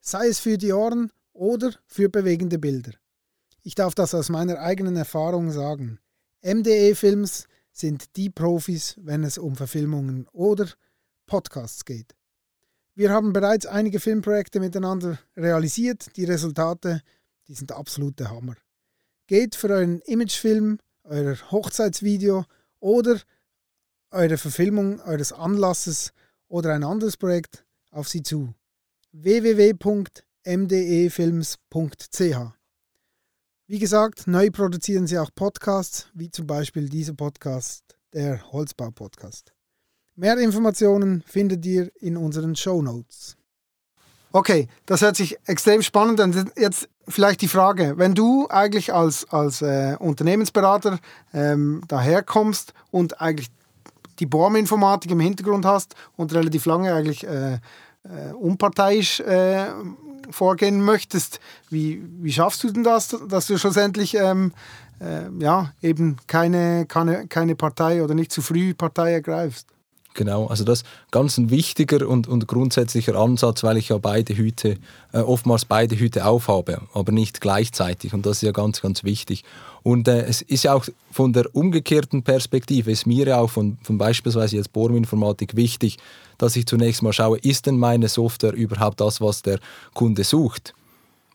Sei 0.00 0.28
es 0.28 0.38
für 0.38 0.56
die 0.56 0.72
Ohren 0.72 1.10
oder 1.34 1.74
für 1.86 2.08
bewegende 2.08 2.58
Bilder. 2.58 2.92
Ich 3.62 3.74
darf 3.74 3.94
das 3.94 4.14
aus 4.14 4.30
meiner 4.30 4.60
eigenen 4.60 4.96
Erfahrung 4.96 5.50
sagen. 5.50 5.98
MDE 6.42 6.94
Films 6.94 7.46
sind 7.72 8.16
die 8.16 8.30
Profis, 8.30 8.96
wenn 9.02 9.24
es 9.24 9.36
um 9.36 9.56
Verfilmungen 9.56 10.26
oder 10.32 10.68
Podcasts 11.26 11.84
geht. 11.84 12.14
Wir 12.94 13.10
haben 13.10 13.32
bereits 13.32 13.66
einige 13.66 13.98
Filmprojekte 13.98 14.60
miteinander 14.60 15.18
realisiert. 15.36 16.16
Die 16.16 16.24
Resultate, 16.24 17.02
die 17.48 17.54
sind 17.54 17.72
absolute 17.72 18.30
Hammer. 18.30 18.54
Geht 19.26 19.56
für 19.56 19.70
euren 19.70 20.00
Imagefilm, 20.02 20.78
euer 21.02 21.36
Hochzeitsvideo 21.50 22.44
oder 22.78 23.20
eure 24.10 24.38
Verfilmung 24.38 25.00
eures 25.00 25.32
Anlasses 25.32 26.12
oder 26.46 26.72
ein 26.72 26.84
anderes 26.84 27.16
Projekt 27.16 27.64
auf 27.90 28.08
sie 28.08 28.22
zu. 28.22 28.54
www.mdefilms.ch 30.44 32.52
wie 33.66 33.78
gesagt, 33.78 34.26
neu 34.26 34.50
produzieren 34.50 35.06
sie 35.06 35.18
auch 35.18 35.30
Podcasts, 35.34 36.08
wie 36.12 36.30
zum 36.30 36.46
Beispiel 36.46 36.86
dieser 36.86 37.14
Podcast, 37.14 37.82
der 38.12 38.52
Holzbau-Podcast. 38.52 39.54
Mehr 40.16 40.36
Informationen 40.36 41.24
findet 41.26 41.64
ihr 41.64 41.90
in 42.02 42.18
unseren 42.18 42.56
Show 42.56 42.82
Notes. 42.82 43.38
Okay, 44.32 44.68
das 44.84 45.00
hört 45.00 45.16
sich 45.16 45.38
extrem 45.46 45.80
spannend 45.80 46.20
an. 46.20 46.50
Jetzt 46.56 46.90
vielleicht 47.08 47.40
die 47.40 47.48
Frage, 47.48 47.94
wenn 47.96 48.14
du 48.14 48.46
eigentlich 48.50 48.92
als, 48.92 49.26
als 49.30 49.62
äh, 49.62 49.96
Unternehmensberater 49.98 50.98
ähm, 51.32 51.80
daherkommst 51.88 52.74
und 52.90 53.22
eigentlich 53.22 53.48
die 54.18 54.26
Bohrinformatik 54.26 55.10
im 55.10 55.20
Hintergrund 55.20 55.64
hast 55.64 55.94
und 56.16 56.34
relativ 56.34 56.66
lange 56.66 56.92
eigentlich 56.92 57.26
äh, 57.26 57.54
äh, 57.54 57.58
unparteiisch 58.38 59.20
äh, 59.20 59.68
vorgehen 60.30 60.80
möchtest. 60.80 61.40
Wie, 61.70 62.02
wie 62.20 62.32
schaffst 62.32 62.62
du 62.64 62.70
denn 62.70 62.84
das, 62.84 63.16
dass 63.28 63.46
du 63.46 63.58
schlussendlich 63.58 64.14
ähm, 64.14 64.52
äh, 65.00 65.28
ja, 65.38 65.72
eben 65.82 66.16
keine, 66.26 66.86
keine, 66.86 67.26
keine 67.26 67.54
Partei 67.54 68.02
oder 68.02 68.14
nicht 68.14 68.32
zu 68.32 68.42
früh 68.42 68.74
Partei 68.74 69.12
ergreifst? 69.12 69.73
Genau, 70.14 70.46
also 70.46 70.62
das 70.62 70.82
ist 70.82 70.86
ganz 71.10 71.38
ein 71.38 71.50
wichtiger 71.50 72.08
und, 72.08 72.28
und 72.28 72.46
grundsätzlicher 72.46 73.16
Ansatz, 73.16 73.64
weil 73.64 73.76
ich 73.76 73.88
ja 73.88 73.98
beide 73.98 74.36
Hüte, 74.36 74.78
äh, 75.12 75.18
oftmals 75.18 75.64
beide 75.64 75.98
Hüte 75.98 76.24
aufhabe, 76.24 76.82
aber 76.94 77.10
nicht 77.10 77.40
gleichzeitig. 77.40 78.14
Und 78.14 78.24
das 78.24 78.36
ist 78.36 78.42
ja 78.42 78.52
ganz, 78.52 78.80
ganz 78.80 79.02
wichtig. 79.02 79.42
Und 79.82 80.06
äh, 80.06 80.22
es 80.22 80.40
ist 80.40 80.62
ja 80.62 80.72
auch 80.72 80.86
von 81.10 81.32
der 81.32 81.52
umgekehrten 81.54 82.22
Perspektive, 82.22 82.92
ist 82.92 83.08
mir 83.08 83.26
ja 83.26 83.40
auch 83.40 83.50
von, 83.50 83.76
von 83.82 83.98
beispielsweise 83.98 84.56
jetzt 84.56 84.72
Bohrinformatik 84.72 85.56
wichtig, 85.56 85.98
dass 86.38 86.54
ich 86.54 86.66
zunächst 86.66 87.02
mal 87.02 87.12
schaue, 87.12 87.38
ist 87.38 87.66
denn 87.66 87.78
meine 87.78 88.08
Software 88.08 88.54
überhaupt 88.54 89.00
das, 89.00 89.20
was 89.20 89.42
der 89.42 89.58
Kunde 89.94 90.22
sucht? 90.22 90.74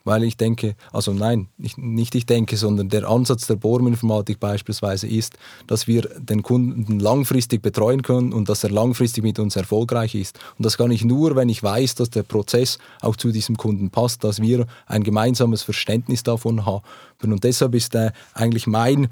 Weil 0.09 0.23
ich 0.23 0.37
denke, 0.37 0.75
also 0.91 1.13
nein, 1.13 1.49
nicht, 1.59 1.77
nicht 1.77 2.15
ich 2.15 2.25
denke, 2.25 2.57
sondern 2.57 2.89
der 2.89 3.07
Ansatz 3.07 3.45
der 3.45 3.57
Bohrinformatik 3.57 4.39
beispielsweise 4.39 5.07
ist, 5.07 5.37
dass 5.67 5.85
wir 5.85 6.01
den 6.17 6.41
Kunden 6.41 6.99
langfristig 6.99 7.61
betreuen 7.61 8.01
können 8.01 8.33
und 8.33 8.49
dass 8.49 8.63
er 8.63 8.71
langfristig 8.71 9.23
mit 9.23 9.37
uns 9.37 9.55
erfolgreich 9.55 10.15
ist. 10.15 10.39
Und 10.57 10.65
das 10.65 10.77
kann 10.77 10.89
ich 10.89 11.05
nur, 11.05 11.35
wenn 11.35 11.47
ich 11.47 11.61
weiß, 11.61 11.93
dass 11.93 12.09
der 12.09 12.23
Prozess 12.23 12.79
auch 13.01 13.17
zu 13.17 13.31
diesem 13.31 13.55
Kunden 13.55 13.91
passt, 13.91 14.23
dass 14.23 14.41
wir 14.41 14.65
ein 14.87 15.03
gemeinsames 15.03 15.61
Verständnis 15.61 16.23
davon 16.23 16.65
haben. 16.65 16.83
Und 17.21 17.43
deshalb 17.43 17.75
ist 17.75 17.93
äh, 17.93 18.11
eigentlich 18.33 18.65
mein 18.65 19.09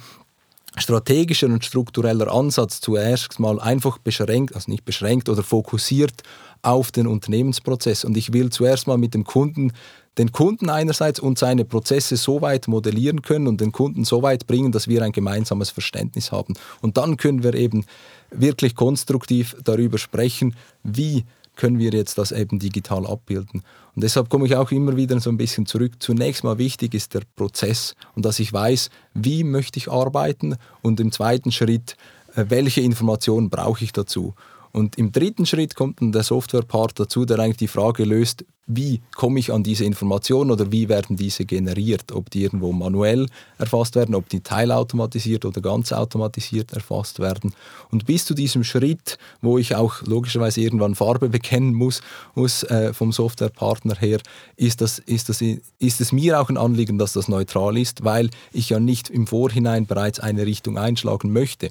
strategischer 0.77 1.45
und 1.45 1.63
struktureller 1.63 2.33
Ansatz 2.33 2.81
zuerst 2.81 3.39
mal 3.39 3.59
einfach 3.59 3.99
beschränkt, 3.99 4.55
also 4.55 4.71
nicht 4.71 4.83
beschränkt 4.83 5.29
oder 5.29 5.43
fokussiert 5.43 6.23
auf 6.63 6.91
den 6.91 7.05
Unternehmensprozess. 7.05 8.03
Und 8.03 8.17
ich 8.17 8.33
will 8.33 8.49
zuerst 8.49 8.87
mal 8.87 8.97
mit 8.97 9.13
dem 9.13 9.25
Kunden 9.25 9.73
den 10.17 10.31
Kunden 10.31 10.69
einerseits 10.69 11.19
und 11.19 11.37
seine 11.37 11.65
Prozesse 11.65 12.17
so 12.17 12.41
weit 12.41 12.67
modellieren 12.67 13.21
können 13.21 13.47
und 13.47 13.61
den 13.61 13.71
Kunden 13.71 14.03
so 14.03 14.21
weit 14.23 14.47
bringen, 14.47 14.71
dass 14.71 14.87
wir 14.87 15.01
ein 15.03 15.11
gemeinsames 15.11 15.69
Verständnis 15.69 16.31
haben. 16.31 16.55
Und 16.81 16.97
dann 16.97 17.17
können 17.17 17.43
wir 17.43 17.53
eben 17.53 17.85
wirklich 18.31 18.75
konstruktiv 18.75 19.55
darüber 19.63 19.97
sprechen, 19.97 20.55
wie 20.83 21.25
können 21.55 21.79
wir 21.79 21.91
jetzt 21.91 22.17
das 22.17 22.31
eben 22.31 22.59
digital 22.59 23.05
abbilden. 23.05 23.63
Und 23.95 24.03
deshalb 24.03 24.29
komme 24.29 24.45
ich 24.45 24.55
auch 24.55 24.71
immer 24.71 24.95
wieder 24.95 25.19
so 25.19 25.29
ein 25.29 25.37
bisschen 25.37 25.65
zurück. 25.65 25.93
Zunächst 25.99 26.43
mal 26.43 26.59
wichtig 26.59 26.93
ist 26.93 27.15
der 27.15 27.23
Prozess 27.35 27.95
und 28.15 28.25
dass 28.25 28.39
ich 28.39 28.53
weiß, 28.53 28.89
wie 29.15 29.43
möchte 29.43 29.79
ich 29.79 29.91
arbeiten 29.91 30.55
und 30.83 30.99
im 30.99 31.11
zweiten 31.11 31.51
Schritt, 31.51 31.97
äh, 32.35 32.45
welche 32.47 32.81
Informationen 32.81 33.49
brauche 33.49 33.83
ich 33.83 33.91
dazu. 33.91 34.35
Und 34.71 34.97
im 34.97 35.11
dritten 35.11 35.45
Schritt 35.45 35.75
kommt 35.75 36.01
dann 36.01 36.11
der 36.11 36.23
Software-Part 36.23 36.99
dazu, 36.99 37.25
der 37.25 37.39
eigentlich 37.39 37.57
die 37.57 37.67
Frage 37.67 38.03
löst, 38.03 38.45
wie 38.67 39.01
komme 39.15 39.39
ich 39.39 39.53
an 39.53 39.63
diese 39.63 39.85
Informationen 39.85 40.51
oder 40.51 40.71
wie 40.71 40.89
werden 40.89 41.15
diese 41.15 41.45
generiert, 41.45 42.11
ob 42.11 42.29
die 42.29 42.43
irgendwo 42.43 42.73
manuell 42.73 43.27
erfasst 43.57 43.95
werden, 43.95 44.13
ob 44.13 44.27
die 44.27 44.41
teilautomatisiert 44.41 45.45
oder 45.45 45.61
ganz 45.61 45.93
automatisiert 45.93 46.73
erfasst 46.73 47.19
werden. 47.19 47.53
Und 47.91 48.05
bis 48.05 48.25
zu 48.25 48.33
diesem 48.33 48.65
Schritt, 48.65 49.17
wo 49.41 49.57
ich 49.57 49.75
auch 49.75 50.01
logischerweise 50.03 50.59
irgendwann 50.59 50.95
Farbe 50.95 51.29
bekennen 51.29 51.73
muss, 51.73 52.01
muss 52.35 52.63
äh, 52.63 52.93
vom 52.93 53.13
Softwarepartner 53.13 53.95
her, 53.95 54.19
ist, 54.57 54.81
das, 54.81 54.99
ist, 54.99 55.29
das, 55.29 55.41
ist 55.41 56.01
es 56.01 56.11
mir 56.11 56.39
auch 56.39 56.49
ein 56.49 56.57
Anliegen, 56.57 56.97
dass 56.97 57.13
das 57.13 57.29
neutral 57.29 57.77
ist, 57.77 58.03
weil 58.03 58.29
ich 58.51 58.69
ja 58.69 58.81
nicht 58.81 59.09
im 59.09 59.27
Vorhinein 59.27 59.85
bereits 59.85 60.19
eine 60.19 60.45
Richtung 60.45 60.77
einschlagen 60.77 61.31
möchte. 61.31 61.69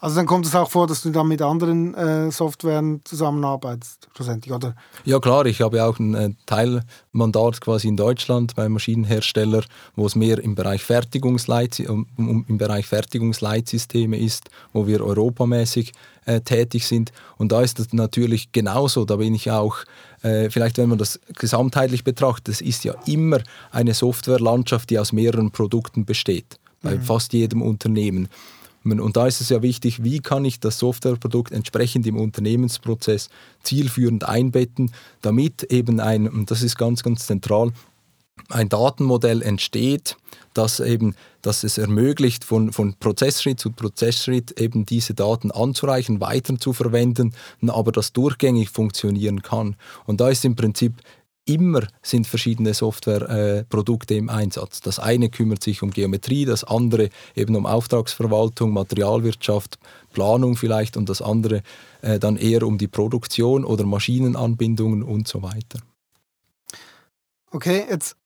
Also 0.00 0.16
dann 0.16 0.26
kommt 0.26 0.46
es 0.46 0.54
auch 0.54 0.70
vor, 0.70 0.86
dass 0.86 1.02
du 1.02 1.10
dann 1.10 1.28
mit 1.28 1.42
anderen 1.42 1.94
äh, 1.94 2.30
Softwaren 2.30 3.00
zusammenarbeitest, 3.04 4.08
schlussendlich, 4.14 4.52
oder? 4.52 4.74
Ja 5.04 5.18
klar, 5.18 5.46
ich 5.46 5.60
habe 5.60 5.84
auch 5.84 5.98
ein 5.98 6.14
äh, 6.14 6.30
Teilmandat 6.46 7.60
quasi 7.60 7.88
in 7.88 7.96
Deutschland 7.96 8.54
beim 8.54 8.72
Maschinenhersteller, 8.72 9.62
wo 9.94 10.06
es 10.06 10.14
mehr 10.14 10.38
im 10.38 10.54
Bereich, 10.54 10.84
Fertigungsleit, 10.84 11.80
um, 11.88 12.06
um, 12.16 12.44
im 12.48 12.58
Bereich 12.58 12.86
Fertigungsleitsysteme 12.86 14.18
ist, 14.18 14.50
wo 14.72 14.86
wir 14.86 15.04
europamäßig 15.04 15.92
äh, 16.24 16.40
tätig 16.40 16.86
sind. 16.86 17.12
Und 17.36 17.52
da 17.52 17.62
ist 17.62 17.78
es 17.78 17.92
natürlich 17.92 18.52
genauso, 18.52 19.04
da 19.04 19.16
bin 19.16 19.34
ich 19.34 19.50
auch 19.50 19.84
äh, 20.22 20.50
vielleicht 20.50 20.78
wenn 20.78 20.88
man 20.88 20.98
das 20.98 21.20
gesamtheitlich 21.38 22.04
betrachtet, 22.04 22.48
es 22.48 22.60
ist 22.60 22.84
ja 22.84 22.94
immer 23.06 23.40
eine 23.70 23.94
Softwarelandschaft, 23.94 24.90
die 24.90 24.98
aus 24.98 25.12
mehreren 25.12 25.50
Produkten 25.50 26.04
besteht, 26.04 26.58
bei 26.82 26.96
mhm. 26.96 27.02
fast 27.02 27.32
jedem 27.32 27.62
Unternehmen. 27.62 28.28
Und 28.92 29.16
da 29.16 29.26
ist 29.26 29.40
es 29.40 29.48
ja 29.48 29.62
wichtig, 29.62 30.02
wie 30.02 30.20
kann 30.20 30.44
ich 30.44 30.60
das 30.60 30.78
Softwareprodukt 30.78 31.52
entsprechend 31.52 32.06
im 32.06 32.16
Unternehmensprozess 32.16 33.28
zielführend 33.62 34.24
einbetten, 34.24 34.92
damit 35.22 35.64
eben 35.64 36.00
ein, 36.00 36.28
und 36.28 36.50
das 36.50 36.62
ist 36.62 36.78
ganz, 36.78 37.02
ganz 37.02 37.26
zentral, 37.26 37.72
ein 38.48 38.68
Datenmodell 38.68 39.42
entsteht, 39.42 40.16
das 40.54 40.80
eben, 40.80 41.14
dass 41.42 41.64
es 41.64 41.78
ermöglicht, 41.78 42.44
von, 42.44 42.72
von 42.72 42.94
Prozessschritt 42.94 43.58
zu 43.58 43.72
Prozessschritt 43.72 44.60
eben 44.60 44.86
diese 44.86 45.14
Daten 45.14 45.50
anzureichen, 45.50 46.20
weiter 46.20 46.58
zu 46.58 46.72
verwenden, 46.72 47.32
aber 47.66 47.92
das 47.92 48.12
durchgängig 48.12 48.70
funktionieren 48.70 49.42
kann. 49.42 49.76
Und 50.04 50.20
da 50.20 50.28
ist 50.28 50.44
im 50.44 50.54
Prinzip 50.56 50.94
immer 51.46 51.86
sind 52.02 52.26
verschiedene 52.26 52.74
Softwareprodukte 52.74 54.14
äh, 54.14 54.18
im 54.18 54.28
Einsatz. 54.28 54.80
Das 54.80 54.98
eine 54.98 55.30
kümmert 55.30 55.62
sich 55.62 55.82
um 55.82 55.90
Geometrie, 55.90 56.44
das 56.44 56.64
andere 56.64 57.08
eben 57.34 57.56
um 57.56 57.64
Auftragsverwaltung, 57.64 58.72
Materialwirtschaft, 58.72 59.78
Planung 60.12 60.56
vielleicht 60.56 60.96
und 60.96 61.08
das 61.08 61.22
andere 61.22 61.62
äh, 62.02 62.18
dann 62.18 62.36
eher 62.36 62.64
um 62.64 62.78
die 62.78 62.88
Produktion 62.88 63.64
oder 63.64 63.86
Maschinenanbindungen 63.86 65.02
und 65.02 65.28
so 65.28 65.42
weiter. 65.42 65.78
Okay, 67.50 67.86
jetzt 67.88 68.16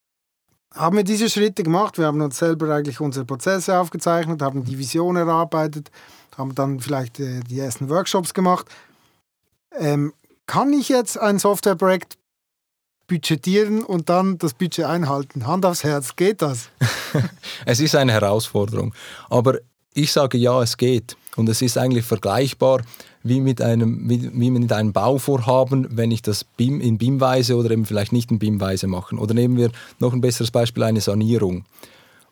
haben 0.72 0.96
wir 0.96 1.04
diese 1.04 1.28
Schritte 1.28 1.62
gemacht. 1.62 1.98
Wir 1.98 2.06
haben 2.06 2.20
uns 2.20 2.38
selber 2.38 2.74
eigentlich 2.74 3.00
unsere 3.00 3.26
Prozesse 3.26 3.78
aufgezeichnet, 3.78 4.40
haben 4.40 4.64
die 4.64 4.78
Vision 4.78 5.16
erarbeitet, 5.16 5.90
haben 6.37 6.54
dann 6.54 6.80
vielleicht 6.80 7.20
äh, 7.20 7.40
die 7.40 7.59
ersten 7.59 7.88
Workshops 7.90 8.35
gemacht. 8.35 8.66
Ähm, 9.78 10.12
kann 10.46 10.72
ich 10.72 10.88
jetzt 10.88 11.18
ein 11.18 11.38
Softwareprojekt 11.38 12.16
budgetieren 13.10 13.82
und 13.82 14.08
dann 14.08 14.38
das 14.38 14.54
Budget 14.54 14.84
einhalten. 14.84 15.46
Hand 15.46 15.66
aufs 15.66 15.82
Herz, 15.82 16.14
geht 16.14 16.42
das? 16.42 16.70
es 17.66 17.80
ist 17.80 17.96
eine 17.96 18.12
Herausforderung. 18.12 18.94
Aber 19.28 19.58
ich 19.92 20.12
sage 20.12 20.38
ja, 20.38 20.62
es 20.62 20.76
geht. 20.76 21.16
Und 21.34 21.48
es 21.48 21.60
ist 21.60 21.76
eigentlich 21.76 22.04
vergleichbar 22.04 22.82
wie 23.24 23.40
mit 23.40 23.60
einem, 23.60 24.08
wie, 24.08 24.30
wie 24.32 24.50
mit 24.50 24.72
einem 24.72 24.92
Bauvorhaben, 24.92 25.88
wenn 25.90 26.12
ich 26.12 26.22
das 26.22 26.44
BIM 26.44 26.80
in 26.80 26.98
BIM-Weise 26.98 27.56
oder 27.56 27.72
eben 27.72 27.84
vielleicht 27.84 28.12
nicht 28.12 28.30
in 28.30 28.38
BIM-Weise 28.38 28.86
mache. 28.86 29.16
Oder 29.16 29.34
nehmen 29.34 29.56
wir 29.56 29.70
noch 29.98 30.12
ein 30.12 30.20
besseres 30.20 30.52
Beispiel, 30.52 30.84
eine 30.84 31.00
Sanierung. 31.00 31.64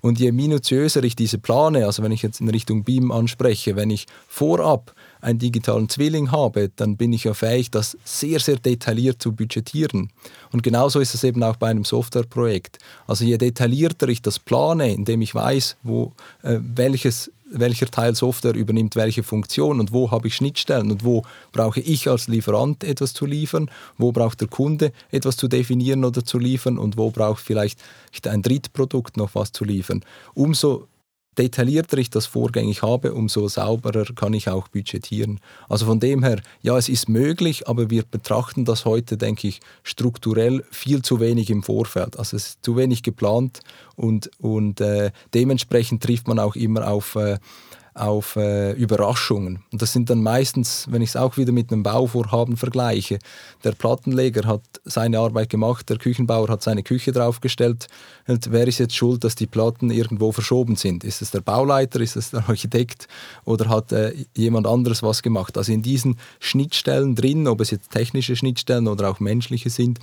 Und 0.01 0.21
je 0.21 0.31
minutiöser 0.31 1.03
ich 1.03 1.17
diese 1.17 1.39
plane, 1.39 1.87
also 1.87 2.05
wenn 2.05 2.13
ich 2.13 2.23
jetzt 2.23 2.41
in 2.41 2.49
Richtung 2.49 2.85
BIM 2.85 3.11
anspreche, 3.11 3.75
wenn 3.75 3.91
ich 3.91 4.07
vorab 4.29 4.95
einen 5.21 5.39
digitalen 5.39 5.89
Zwilling 5.89 6.31
habe, 6.31 6.71
dann 6.77 6.97
bin 6.97 7.13
ich 7.13 7.25
ja 7.25 7.35
fähig, 7.35 7.71
das 7.71 7.97
sehr, 8.05 8.41
sehr 8.41 8.57
detailliert 8.57 9.21
zu 9.23 9.33
budgetieren. 9.33 10.11
Und 10.53 10.63
genauso 10.63 11.01
ist 11.01 11.15
es 11.15 11.25
eben 11.25 11.43
auch 11.43 11.57
bei 11.57 11.69
einem 11.69 11.85
Softwareprojekt. 11.85 12.79
Also 13.07 13.25
je 13.25 13.39
detaillierter 13.39 14.09
ich 14.09 14.23
das 14.23 14.39
plane, 14.39 14.93
indem 14.93 15.23
ich 15.23 15.35
weiß, 15.35 15.77
wo, 15.83 16.13
äh, 16.43 16.59
welches, 16.61 17.31
welcher 17.51 17.87
Teil 17.87 18.15
Software 18.15 18.55
übernimmt 18.55 18.97
welche 18.97 19.23
Funktion 19.23 19.81
und 19.81 19.93
wo 19.93 20.11
habe 20.11 20.29
ich 20.29 20.37
Schnittstellen 20.37 20.91
und 20.91 21.05
wo 21.05 21.23
brauche 21.53 21.81
ich 21.81 22.09
als 22.09 22.29
Lieferant 22.29 22.85
etwas 22.85 23.15
zu 23.15 23.27
liefern, 23.27 23.71
wo 23.97 24.13
braucht 24.13 24.41
der 24.41 24.49
Kunde 24.49 24.93
etwas 25.11 25.37
zu 25.37 25.49
definieren 25.49 26.05
oder 26.05 26.25
zu 26.25 26.39
liefern 26.39 26.79
und 26.79 26.97
wo 26.97 27.11
braucht 27.11 27.43
vielleicht 27.43 27.81
ein 28.27 28.43
Drittprodukt 28.43 29.17
noch 29.17 29.35
was 29.35 29.53
zu 29.53 29.65
liefern. 29.65 30.05
Umso 30.35 30.87
detaillierter 31.39 31.99
ich 31.99 32.11
das 32.11 32.27
vorgängig 32.27 32.83
habe, 32.83 33.15
umso 33.15 33.49
sauberer 33.49 34.05
kann 34.15 34.35
ich 34.35 34.49
auch 34.49 34.69
budgetieren. 34.69 35.41
Also 35.69 35.87
von 35.87 36.01
dem 36.01 36.25
her, 36.25 36.41
ja, 36.63 36.77
es 36.77 36.89
ist 36.89 37.09
möglich, 37.09 37.69
aber 37.69 37.91
wir 37.91 38.03
betrachten 38.03 38.65
das 38.65 38.85
heute, 38.85 39.17
denke 39.17 39.49
ich, 39.49 39.61
strukturell 39.83 40.65
viel 40.71 41.03
zu 41.03 41.21
wenig 41.21 41.51
im 41.51 41.63
Vorfeld. 41.63 42.19
Also 42.19 42.37
es 42.37 42.47
ist 42.49 42.65
zu 42.65 42.77
wenig 42.77 43.03
geplant 43.03 43.61
und, 43.97 44.31
und 44.41 44.81
äh, 44.81 45.13
dementsprechend 45.33 46.03
trifft 46.03 46.29
man 46.29 46.39
auch 46.39 46.57
immer 46.57 46.91
auf 46.91 47.15
äh, 47.15 47.39
auf 47.99 48.37
äh, 48.37 48.73
Überraschungen. 48.73 49.65
Und 49.73 49.83
das 49.83 49.93
sind 49.93 50.11
dann 50.11 50.23
meistens, 50.23 50.87
wenn 50.91 51.03
ich 51.03 51.11
es 51.11 51.17
auch 51.17 51.37
wieder 51.37 51.53
mit 51.53 51.73
einem 51.73 51.83
Bauvorhaben 51.83 52.57
vergleiche, 52.57 53.19
der 53.65 53.73
Plattenleger 53.73 54.47
hat 54.47 54.63
seine 54.85 55.19
Arbeit 55.19 55.51
gemacht, 55.51 55.89
der 55.89 55.99
Küchenbauer 55.99 56.49
hat 56.49 56.63
seine 56.63 56.83
Küche 56.83 57.13
draufgestellt. 57.13 57.89
Und 58.27 58.51
wer 58.53 58.67
ist 58.67 58.79
jetzt 58.79 58.95
schuld, 58.95 59.25
dass 59.25 59.35
die 59.35 59.47
Platten 59.47 59.91
irgendwo 59.91 60.33
verschoben 60.33 60.77
sind? 60.77 61.05
Ist 61.05 61.23
es 61.23 61.31
der 61.31 61.41
Bauleiter, 61.41 62.01
ist 62.01 62.17
es 62.17 62.31
der 62.31 62.49
Architekt 62.49 63.09
oder 63.45 63.69
hat 63.69 63.93
äh, 63.93 64.15
jemand 64.37 64.67
anderes 64.67 65.03
was 65.03 65.23
gemacht? 65.23 65.59
Also 65.59 65.73
in 65.73 65.83
diesen 65.83 66.19
Schnittstellen 66.41 67.15
drin, 67.15 67.49
ob 67.49 67.61
es 67.61 67.71
jetzt 67.71 67.91
technische 67.91 68.37
Schnittstellen 68.37 68.89
oder 68.89 69.11
auch 69.11 69.21
menschliche 69.21 69.71
sind, 69.71 69.99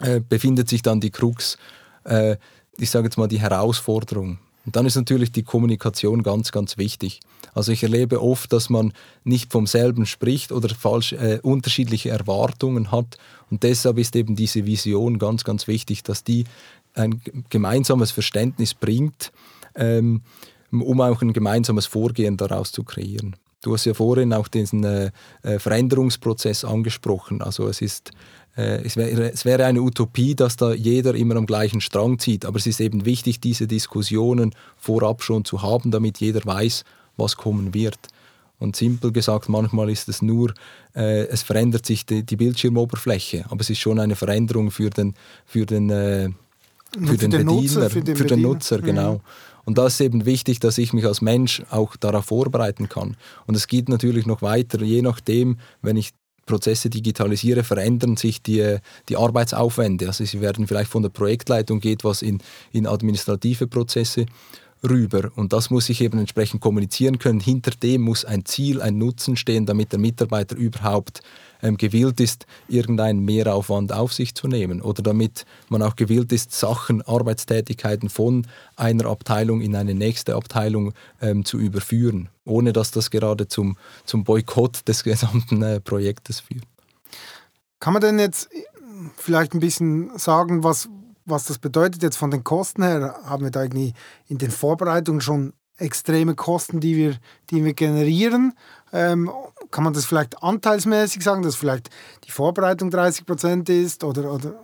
äh, 0.00 0.20
befindet 0.20 0.68
sich 0.68 0.82
dann 0.82 1.00
die 1.00 1.10
Krux, 1.10 1.56
äh, 2.04 2.36
ich 2.78 2.90
sage 2.90 3.06
jetzt 3.06 3.18
mal 3.18 3.28
die 3.28 3.40
Herausforderung 3.40 4.38
Und 4.64 4.76
dann 4.76 4.86
ist 4.86 4.96
natürlich 4.96 5.32
die 5.32 5.42
Kommunikation 5.42 6.22
ganz, 6.22 6.52
ganz 6.52 6.78
wichtig. 6.78 7.20
Also 7.54 7.72
ich 7.72 7.82
erlebe 7.82 8.22
oft, 8.22 8.52
dass 8.52 8.70
man 8.70 8.92
nicht 9.24 9.52
vom 9.52 9.66
selben 9.66 10.06
spricht 10.06 10.52
oder 10.52 10.68
falsch 10.68 11.12
äh, 11.12 11.40
unterschiedliche 11.42 12.10
Erwartungen 12.10 12.92
hat. 12.92 13.18
Und 13.50 13.62
deshalb 13.64 13.98
ist 13.98 14.14
eben 14.14 14.36
diese 14.36 14.64
Vision 14.64 15.18
ganz, 15.18 15.44
ganz 15.44 15.66
wichtig, 15.66 16.02
dass 16.04 16.24
die 16.24 16.44
ein 16.94 17.20
gemeinsames 17.50 18.10
Verständnis 18.10 18.74
bringt, 18.74 19.32
ähm, 19.74 20.22
um 20.70 21.00
auch 21.00 21.22
ein 21.22 21.32
gemeinsames 21.32 21.86
Vorgehen 21.86 22.36
daraus 22.36 22.72
zu 22.72 22.84
kreieren. 22.84 23.36
Du 23.62 23.74
hast 23.74 23.84
ja 23.84 23.94
vorhin 23.94 24.32
auch 24.32 24.48
diesen 24.48 24.84
äh, 24.84 25.10
äh 25.42 25.58
Veränderungsprozess 25.58 26.64
angesprochen. 26.64 27.42
Also 27.42 27.68
es 27.68 27.80
ist 27.80 28.10
es 28.54 28.96
wäre, 28.96 29.32
es 29.32 29.44
wäre 29.44 29.64
eine 29.64 29.80
Utopie, 29.80 30.34
dass 30.34 30.56
da 30.56 30.74
jeder 30.74 31.14
immer 31.14 31.36
am 31.36 31.46
gleichen 31.46 31.80
Strang 31.80 32.18
zieht. 32.18 32.44
Aber 32.44 32.58
es 32.58 32.66
ist 32.66 32.80
eben 32.80 33.04
wichtig, 33.06 33.40
diese 33.40 33.66
Diskussionen 33.66 34.54
vorab 34.76 35.22
schon 35.22 35.44
zu 35.44 35.62
haben, 35.62 35.90
damit 35.90 36.18
jeder 36.18 36.44
weiß, 36.44 36.84
was 37.16 37.36
kommen 37.36 37.72
wird. 37.72 37.98
Und 38.58 38.76
simpel 38.76 39.10
gesagt, 39.10 39.48
manchmal 39.48 39.90
ist 39.90 40.08
es 40.08 40.22
nur, 40.22 40.54
äh, 40.94 41.26
es 41.26 41.42
verändert 41.42 41.84
sich 41.84 42.06
die, 42.06 42.22
die, 42.22 42.36
Bildschirmoberfläche, 42.36 43.44
aber 43.48 43.60
es 43.60 43.70
ist 43.70 43.80
schon 43.80 43.98
eine 43.98 44.14
Veränderung 44.14 44.70
für 44.70 44.88
den, 44.88 45.14
für 45.44 45.66
den, 45.66 45.90
äh, 45.90 46.28
für, 46.92 47.06
für 47.06 47.16
den, 47.16 47.30
den 47.32 47.46
Bediener, 47.46 47.60
Nutzer, 47.60 47.90
für 47.90 48.02
den, 48.02 48.16
für 48.16 48.24
den 48.24 48.42
Nutzer, 48.42 48.78
mhm. 48.78 48.84
genau. 48.84 49.20
Und 49.64 49.78
da 49.78 49.86
ist 49.86 50.00
eben 50.00 50.26
wichtig, 50.26 50.60
dass 50.60 50.78
ich 50.78 50.92
mich 50.92 51.06
als 51.06 51.20
Mensch 51.20 51.62
auch 51.70 51.96
darauf 51.96 52.26
vorbereiten 52.26 52.88
kann. 52.88 53.16
Und 53.46 53.56
es 53.56 53.66
geht 53.66 53.88
natürlich 53.88 54.26
noch 54.26 54.42
weiter, 54.42 54.80
je 54.82 55.02
nachdem, 55.02 55.58
wenn 55.82 55.96
ich 55.96 56.12
Prozesse 56.46 56.90
digitalisiere, 56.90 57.64
verändern 57.64 58.16
sich 58.16 58.42
die, 58.42 58.78
die 59.08 59.16
Arbeitsaufwände. 59.16 60.06
Also 60.06 60.24
sie 60.24 60.40
werden 60.40 60.66
vielleicht 60.66 60.90
von 60.90 61.02
der 61.02 61.10
Projektleitung 61.10 61.80
geht 61.80 62.04
was 62.04 62.22
in, 62.22 62.40
in 62.72 62.86
administrative 62.86 63.66
Prozesse 63.66 64.26
rüber. 64.82 65.30
Und 65.36 65.52
das 65.52 65.70
muss 65.70 65.88
ich 65.88 66.00
eben 66.00 66.18
entsprechend 66.18 66.60
kommunizieren 66.60 67.18
können. 67.18 67.40
Hinter 67.40 67.70
dem 67.70 68.02
muss 68.02 68.24
ein 68.24 68.44
Ziel, 68.44 68.80
ein 68.82 68.98
Nutzen 68.98 69.36
stehen, 69.36 69.66
damit 69.66 69.92
der 69.92 69.98
Mitarbeiter 69.98 70.56
überhaupt 70.56 71.20
ähm, 71.62 71.76
gewillt 71.76 72.20
ist, 72.20 72.46
irgendeinen 72.68 73.20
Mehraufwand 73.20 73.92
auf 73.92 74.12
sich 74.12 74.34
zu 74.34 74.48
nehmen. 74.48 74.82
Oder 74.82 75.02
damit 75.02 75.46
man 75.68 75.82
auch 75.82 75.96
gewillt 75.96 76.32
ist, 76.32 76.52
Sachen, 76.52 77.02
Arbeitstätigkeiten 77.02 78.08
von 78.08 78.46
einer 78.76 79.06
Abteilung 79.06 79.60
in 79.60 79.76
eine 79.76 79.94
nächste 79.94 80.34
Abteilung 80.34 80.92
ähm, 81.20 81.44
zu 81.44 81.58
überführen, 81.58 82.28
ohne 82.44 82.72
dass 82.72 82.90
das 82.90 83.10
gerade 83.10 83.48
zum, 83.48 83.76
zum 84.04 84.24
Boykott 84.24 84.86
des 84.88 85.04
gesamten 85.04 85.62
äh, 85.62 85.80
Projektes 85.80 86.40
führt. 86.40 86.64
Kann 87.80 87.94
man 87.94 88.02
denn 88.02 88.18
jetzt 88.18 88.48
vielleicht 89.16 89.54
ein 89.54 89.60
bisschen 89.60 90.16
sagen, 90.16 90.62
was, 90.62 90.88
was 91.24 91.46
das 91.46 91.58
bedeutet 91.58 92.02
jetzt 92.02 92.16
von 92.16 92.30
den 92.30 92.44
Kosten 92.44 92.82
her? 92.82 93.16
Haben 93.24 93.44
wir 93.44 93.50
da 93.50 93.62
irgendwie 93.62 93.92
in 94.28 94.38
den 94.38 94.50
Vorbereitungen 94.50 95.20
schon 95.20 95.52
extreme 95.78 96.34
Kosten, 96.34 96.80
die 96.80 96.96
wir, 96.96 97.16
die 97.50 97.64
wir 97.64 97.74
generieren? 97.74 98.54
Ähm, 98.92 99.30
kann 99.72 99.82
man 99.82 99.92
das 99.92 100.04
vielleicht 100.04 100.40
anteilsmäßig 100.42 101.22
sagen, 101.22 101.42
dass 101.42 101.56
vielleicht 101.56 101.90
die 102.24 102.30
Vorbereitung 102.30 102.90
30 102.90 103.26
Prozent 103.26 103.68
ist? 103.68 104.04
Oder, 104.04 104.32
oder 104.32 104.54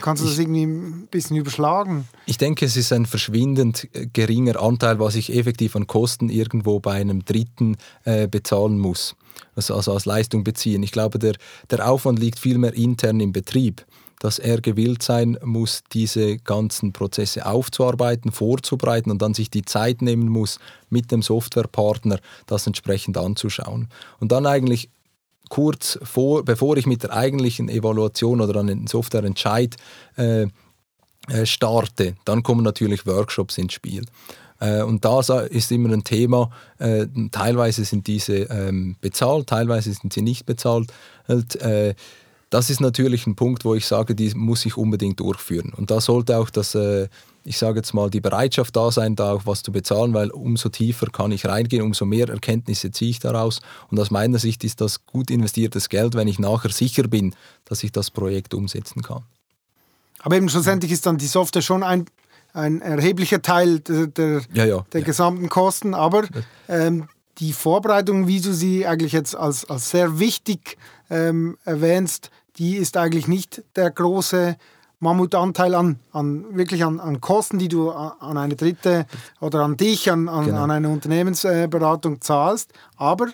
kannst 0.00 0.22
du 0.22 0.26
das 0.28 0.38
irgendwie 0.38 0.64
ein 0.64 1.08
bisschen 1.10 1.36
überschlagen? 1.36 2.08
Ich 2.24 2.38
denke, 2.38 2.64
es 2.64 2.76
ist 2.76 2.92
ein 2.92 3.04
verschwindend 3.04 3.88
äh, 3.92 4.06
geringer 4.06 4.60
Anteil, 4.62 4.98
was 4.98 5.16
ich 5.16 5.36
effektiv 5.36 5.76
an 5.76 5.86
Kosten 5.86 6.30
irgendwo 6.30 6.80
bei 6.80 6.92
einem 6.92 7.24
Dritten 7.24 7.76
äh, 8.04 8.28
bezahlen 8.28 8.78
muss. 8.78 9.16
Also, 9.54 9.74
also 9.74 9.92
als 9.92 10.06
Leistung 10.06 10.44
beziehen. 10.44 10.82
Ich 10.82 10.92
glaube, 10.92 11.18
der, 11.18 11.34
der 11.70 11.90
Aufwand 11.90 12.18
liegt 12.18 12.38
vielmehr 12.38 12.72
intern 12.74 13.20
im 13.20 13.32
Betrieb 13.32 13.84
dass 14.20 14.38
er 14.38 14.60
gewillt 14.60 15.02
sein 15.02 15.38
muss, 15.44 15.82
diese 15.92 16.38
ganzen 16.38 16.92
Prozesse 16.92 17.46
aufzuarbeiten, 17.46 18.32
vorzubereiten 18.32 19.10
und 19.10 19.22
dann 19.22 19.34
sich 19.34 19.50
die 19.50 19.64
Zeit 19.64 20.02
nehmen 20.02 20.28
muss, 20.28 20.58
mit 20.90 21.12
dem 21.12 21.22
Softwarepartner 21.22 22.18
das 22.46 22.66
entsprechend 22.66 23.16
anzuschauen. 23.16 23.88
Und 24.20 24.32
dann 24.32 24.46
eigentlich 24.46 24.90
kurz 25.48 25.98
vor, 26.02 26.44
bevor 26.44 26.76
ich 26.76 26.86
mit 26.86 27.02
der 27.02 27.12
eigentlichen 27.14 27.68
Evaluation 27.68 28.40
oder 28.40 28.60
an 28.60 28.66
den 28.66 28.86
Softwareentscheid 28.86 29.76
äh, 30.16 30.46
äh, 31.28 31.46
starte, 31.46 32.14
dann 32.24 32.42
kommen 32.42 32.64
natürlich 32.64 33.06
Workshops 33.06 33.58
ins 33.58 33.72
Spiel. 33.72 34.04
Äh, 34.60 34.82
und 34.82 35.04
da 35.04 35.20
ist 35.20 35.70
immer 35.72 35.92
ein 35.92 36.04
Thema, 36.04 36.50
äh, 36.78 37.06
teilweise 37.30 37.84
sind 37.84 38.06
diese 38.06 38.38
ähm, 38.50 38.96
bezahlt, 39.00 39.46
teilweise 39.46 39.92
sind 39.92 40.12
sie 40.12 40.22
nicht 40.22 40.46
bezahlt. 40.46 40.92
Das 42.50 42.70
ist 42.70 42.80
natürlich 42.80 43.26
ein 43.26 43.36
Punkt, 43.36 43.64
wo 43.64 43.74
ich 43.74 43.86
sage, 43.86 44.14
die 44.14 44.32
muss 44.34 44.64
ich 44.64 44.76
unbedingt 44.76 45.20
durchführen. 45.20 45.72
Und 45.76 45.90
da 45.90 46.00
sollte 46.00 46.38
auch 46.38 46.48
das, 46.48 46.74
äh, 46.74 47.08
ich 47.44 47.58
sage 47.58 47.80
jetzt 47.80 47.92
mal, 47.92 48.08
die 48.08 48.22
Bereitschaft 48.22 48.74
da 48.74 48.90
sein, 48.90 49.16
da 49.16 49.32
auch 49.32 49.42
was 49.44 49.62
zu 49.62 49.70
bezahlen, 49.70 50.14
weil 50.14 50.30
umso 50.30 50.70
tiefer 50.70 51.08
kann 51.08 51.30
ich 51.30 51.44
reingehen, 51.44 51.82
umso 51.82 52.06
mehr 52.06 52.28
Erkenntnisse 52.28 52.90
ziehe 52.90 53.10
ich 53.10 53.18
daraus. 53.18 53.60
Und 53.90 54.00
aus 54.00 54.10
meiner 54.10 54.38
Sicht 54.38 54.64
ist 54.64 54.80
das 54.80 55.04
gut 55.04 55.30
investiertes 55.30 55.90
Geld, 55.90 56.14
wenn 56.14 56.28
ich 56.28 56.38
nachher 56.38 56.70
sicher 56.70 57.02
bin, 57.02 57.34
dass 57.66 57.82
ich 57.82 57.92
das 57.92 58.10
Projekt 58.10 58.54
umsetzen 58.54 59.02
kann. 59.02 59.24
Aber 60.20 60.36
eben 60.36 60.48
schlussendlich 60.48 60.90
ist 60.90 61.04
dann 61.04 61.18
die 61.18 61.26
Software 61.26 61.62
schon 61.62 61.82
ein, 61.82 62.06
ein 62.54 62.80
erheblicher 62.80 63.42
Teil 63.42 63.80
der, 63.80 64.06
der, 64.06 64.42
ja, 64.54 64.64
ja, 64.64 64.86
der 64.92 65.00
ja. 65.00 65.06
gesamten 65.06 65.50
Kosten, 65.50 65.94
aber 65.94 66.24
ähm, 66.68 67.08
die 67.38 67.52
Vorbereitung, 67.52 68.26
wie 68.26 68.40
du 68.40 68.52
sie 68.52 68.86
eigentlich 68.86 69.12
jetzt 69.12 69.36
als, 69.36 69.64
als 69.64 69.90
sehr 69.90 70.18
wichtig 70.18 70.76
ähm, 71.08 71.56
erwähnst, 71.64 72.30
die 72.58 72.76
ist 72.76 72.96
eigentlich 72.96 73.28
nicht 73.28 73.62
der 73.76 73.90
große 73.90 74.56
Mammutanteil 75.00 75.74
an, 75.74 76.00
an 76.12 76.56
wirklich 76.56 76.84
an, 76.84 76.98
an 76.98 77.20
Kosten, 77.20 77.58
die 77.58 77.68
du 77.68 77.90
an 77.90 78.36
eine 78.36 78.56
dritte 78.56 79.06
oder 79.40 79.60
an 79.60 79.76
dich, 79.76 80.10
an, 80.10 80.28
an, 80.28 80.46
genau. 80.46 80.64
an 80.64 80.70
eine 80.72 80.88
Unternehmensberatung 80.88 82.20
zahlst. 82.20 82.72
Aber 82.96 83.28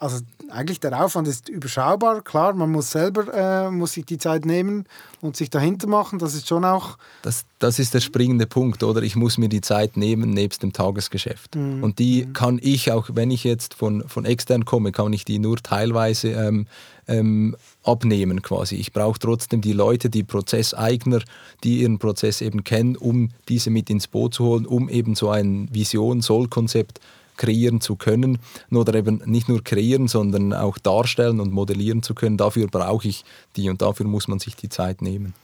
also 0.00 0.18
eigentlich 0.50 0.80
der 0.80 1.04
Aufwand 1.04 1.28
ist 1.28 1.48
überschaubar, 1.48 2.22
klar, 2.22 2.54
man 2.54 2.72
muss 2.72 2.90
selber 2.90 3.32
äh, 3.32 3.70
muss 3.70 3.92
sich 3.92 4.06
die 4.06 4.16
Zeit 4.16 4.46
nehmen 4.46 4.86
und 5.20 5.36
sich 5.36 5.50
dahinter 5.50 5.86
machen, 5.86 6.18
das 6.18 6.34
ist 6.34 6.48
schon 6.48 6.64
auch... 6.64 6.96
Das, 7.22 7.44
das 7.58 7.78
ist 7.78 7.92
der 7.92 8.00
springende 8.00 8.46
Punkt, 8.46 8.82
oder? 8.82 9.02
Ich 9.02 9.14
muss 9.14 9.36
mir 9.36 9.50
die 9.50 9.60
Zeit 9.60 9.98
nehmen 9.98 10.30
nebst 10.30 10.62
dem 10.62 10.72
Tagesgeschäft. 10.72 11.54
Mhm. 11.54 11.84
Und 11.84 11.98
die 11.98 12.24
mhm. 12.24 12.32
kann 12.32 12.58
ich 12.62 12.90
auch, 12.90 13.10
wenn 13.12 13.30
ich 13.30 13.44
jetzt 13.44 13.74
von, 13.74 14.08
von 14.08 14.24
extern 14.24 14.64
komme, 14.64 14.90
kann 14.90 15.12
ich 15.12 15.26
die 15.26 15.38
nur 15.38 15.58
teilweise 15.58 16.30
ähm, 16.30 16.66
ähm, 17.06 17.54
abnehmen 17.84 18.40
quasi. 18.40 18.76
Ich 18.76 18.94
brauche 18.94 19.18
trotzdem 19.18 19.60
die 19.60 19.74
Leute, 19.74 20.08
die 20.08 20.24
Prozesseigner, 20.24 21.20
die 21.62 21.82
ihren 21.82 21.98
Prozess 21.98 22.40
eben 22.40 22.64
kennen, 22.64 22.96
um 22.96 23.30
diese 23.50 23.68
mit 23.68 23.90
ins 23.90 24.08
Boot 24.08 24.32
zu 24.32 24.44
holen, 24.46 24.64
um 24.64 24.88
eben 24.88 25.14
so 25.14 25.28
ein 25.28 25.68
Vision-Soll-Konzept 25.70 27.00
kreieren 27.40 27.80
zu 27.80 27.96
können. 27.96 28.38
Oder 28.70 28.94
eben 28.94 29.22
nicht 29.24 29.48
nur 29.48 29.64
kreieren, 29.64 30.06
sondern 30.06 30.52
auch 30.52 30.78
darstellen 30.78 31.40
und 31.40 31.52
modellieren 31.52 32.02
zu 32.02 32.14
können. 32.14 32.36
Dafür 32.36 32.66
brauche 32.68 33.08
ich 33.08 33.24
die 33.56 33.70
und 33.70 33.80
dafür 33.80 34.06
muss 34.06 34.28
man 34.28 34.38
sich 34.38 34.54
die 34.56 34.68
Zeit 34.68 35.00
nehmen. 35.00 35.34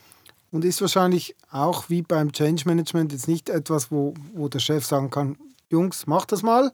Und 0.52 0.64
ist 0.64 0.80
wahrscheinlich 0.80 1.34
auch 1.50 1.88
wie 1.88 2.02
beim 2.02 2.32
Change 2.32 2.64
Management 2.66 3.12
jetzt 3.12 3.28
nicht 3.28 3.48
etwas, 3.48 3.90
wo, 3.90 4.14
wo 4.34 4.48
der 4.48 4.60
Chef 4.60 4.84
sagen 4.84 5.10
kann, 5.10 5.36
Jungs, 5.70 6.06
macht 6.06 6.32
das 6.32 6.42
mal. 6.42 6.70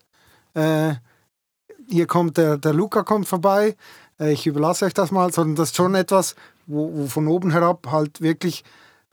Äh, 0.55 0.95
hier 1.89 2.07
kommt 2.07 2.37
der, 2.37 2.59
der 2.59 2.75
Luca 2.75 3.03
kommt 3.03 3.29
vorbei, 3.29 3.77
äh, 4.19 4.33
ich 4.33 4.47
überlasse 4.47 4.85
euch 4.85 4.95
das 4.95 5.11
mal, 5.11 5.33
sondern 5.33 5.57
das 5.57 5.71
ist 5.71 5.77
schon 5.77 5.95
etwas, 5.95 6.35
wo, 6.67 6.93
wo 6.93 7.07
von 7.07 7.29
oben 7.29 7.51
herab 7.51 7.87
halt 7.91 8.21
wirklich 8.21 8.65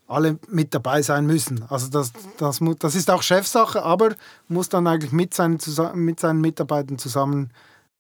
alle 0.10 0.40
mit 0.50 0.74
dabei 0.74 1.02
sein 1.02 1.26
müssen. 1.26 1.64
Also 1.70 1.88
das, 1.88 2.12
das, 2.38 2.60
das 2.80 2.96
ist 2.96 3.12
auch 3.12 3.22
Chefsache, 3.22 3.84
aber 3.84 4.16
muss 4.48 4.68
dann 4.70 4.88
eigentlich 4.88 5.12
mit 5.12 5.34
seinen, 5.34 5.60
mit 5.94 6.20
seinen 6.20 6.42
Mitarbeitern 6.42 6.98
zusammen 6.98 7.52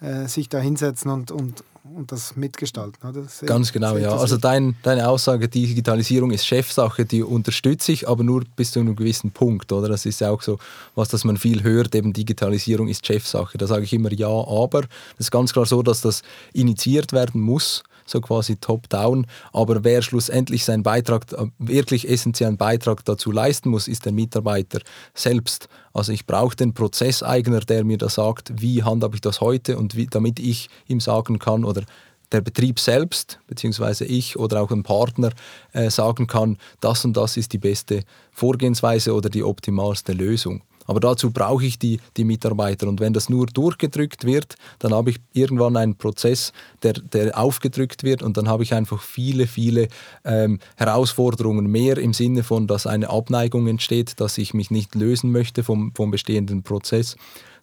äh, 0.01 0.27
sich 0.27 0.49
da 0.49 0.59
hinsetzen 0.59 1.11
und, 1.11 1.31
und, 1.31 1.63
und 1.83 2.11
das 2.11 2.35
mitgestalten. 2.35 3.07
Oder? 3.07 3.25
Sehr, 3.25 3.47
Ganz 3.47 3.71
genau, 3.71 3.95
ja. 3.97 4.15
Also 4.15 4.37
dein, 4.37 4.75
deine 4.81 5.07
Aussage, 5.07 5.47
Digitalisierung 5.49 6.31
ist 6.31 6.47
Chefsache, 6.47 7.05
die 7.05 7.21
unterstütze 7.21 7.91
ich, 7.91 8.07
aber 8.07 8.23
nur 8.23 8.43
bis 8.55 8.71
zu 8.71 8.79
einem 8.79 8.95
gewissen 8.95 9.31
Punkt. 9.31 9.71
Oder? 9.71 9.87
Das 9.87 10.07
ist 10.07 10.21
ja 10.21 10.31
auch 10.31 10.41
so, 10.41 10.57
was 10.95 11.09
das 11.09 11.25
man 11.25 11.37
viel 11.37 11.61
hört, 11.61 11.93
eben 11.93 12.13
Digitalisierung 12.13 12.87
ist 12.87 13.05
Chefsache. 13.05 13.57
Da 13.57 13.67
sage 13.67 13.83
ich 13.83 13.93
immer 13.93 14.11
ja, 14.11 14.29
aber. 14.29 14.85
Es 15.13 15.25
ist 15.25 15.31
ganz 15.31 15.53
klar 15.53 15.67
so, 15.67 15.83
dass 15.83 16.01
das 16.01 16.23
initiiert 16.53 17.13
werden 17.13 17.39
muss 17.41 17.83
so 18.09 18.21
quasi 18.21 18.55
top-down. 18.55 19.27
Aber 19.53 19.83
wer 19.83 20.01
schlussendlich 20.01 20.65
seinen 20.65 20.83
Beitrag, 20.83 21.31
äh, 21.33 21.47
wirklich 21.57 22.09
essentiellen 22.09 22.57
Beitrag 22.57 23.05
dazu 23.05 23.31
leisten 23.31 23.69
muss, 23.69 23.87
ist 23.87 24.05
der 24.05 24.11
Mitarbeiter 24.11 24.79
selbst. 25.13 25.69
Also 25.93 26.11
ich 26.11 26.25
brauche 26.25 26.55
den 26.55 26.73
Prozesseigner, 26.73 27.61
der 27.61 27.83
mir 27.83 27.97
da 27.97 28.09
sagt, 28.09 28.61
wie 28.61 28.83
handhabe 28.83 29.15
ich 29.15 29.21
das 29.21 29.41
heute 29.41 29.77
und 29.77 29.95
wie, 29.95 30.07
damit 30.07 30.39
ich 30.39 30.69
ihm 30.87 30.99
sagen 30.99 31.39
kann 31.39 31.63
oder 31.65 31.83
der 32.31 32.41
Betrieb 32.41 32.79
selbst, 32.79 33.39
beziehungsweise 33.47 34.05
ich 34.05 34.37
oder 34.37 34.61
auch 34.61 34.71
ein 34.71 34.83
Partner 34.83 35.31
äh, 35.73 35.89
sagen 35.89 36.27
kann, 36.27 36.57
das 36.79 37.03
und 37.03 37.17
das 37.17 37.37
ist 37.37 37.53
die 37.53 37.57
beste 37.57 38.03
Vorgehensweise 38.31 39.13
oder 39.13 39.29
die 39.29 39.43
optimalste 39.43 40.13
Lösung. 40.13 40.61
Aber 40.89 40.99
dazu 40.99 41.29
brauche 41.29 41.63
ich 41.67 41.77
die, 41.77 41.99
die 42.17 42.23
Mitarbeiter. 42.23 42.87
Und 42.87 42.99
wenn 42.99 43.13
das 43.13 43.29
nur 43.29 43.45
durchgedrückt 43.45 44.23
wird, 44.23 44.55
dann 44.79 44.91
habe 44.91 45.11
ich 45.11 45.17
irgendwann 45.33 45.77
einen 45.77 45.95
Prozess, 45.95 46.51
der, 46.81 46.93
der 46.93 47.37
aufgedrückt 47.37 48.01
wird 48.01 48.23
und 48.23 48.37
dann 48.37 48.49
habe 48.49 48.63
ich 48.63 48.73
einfach 48.73 48.99
viele, 48.99 49.45
viele 49.45 49.87
ähm, 50.25 50.57
Herausforderungen 50.77 51.67
mehr 51.67 51.99
im 51.99 52.11
Sinne 52.13 52.41
von, 52.41 52.65
dass 52.65 52.87
eine 52.87 53.11
Abneigung 53.11 53.67
entsteht, 53.67 54.19
dass 54.19 54.39
ich 54.39 54.55
mich 54.55 54.71
nicht 54.71 54.95
lösen 54.95 55.31
möchte 55.31 55.63
vom, 55.63 55.91
vom 55.93 56.09
bestehenden 56.09 56.63
Prozess. 56.63 57.17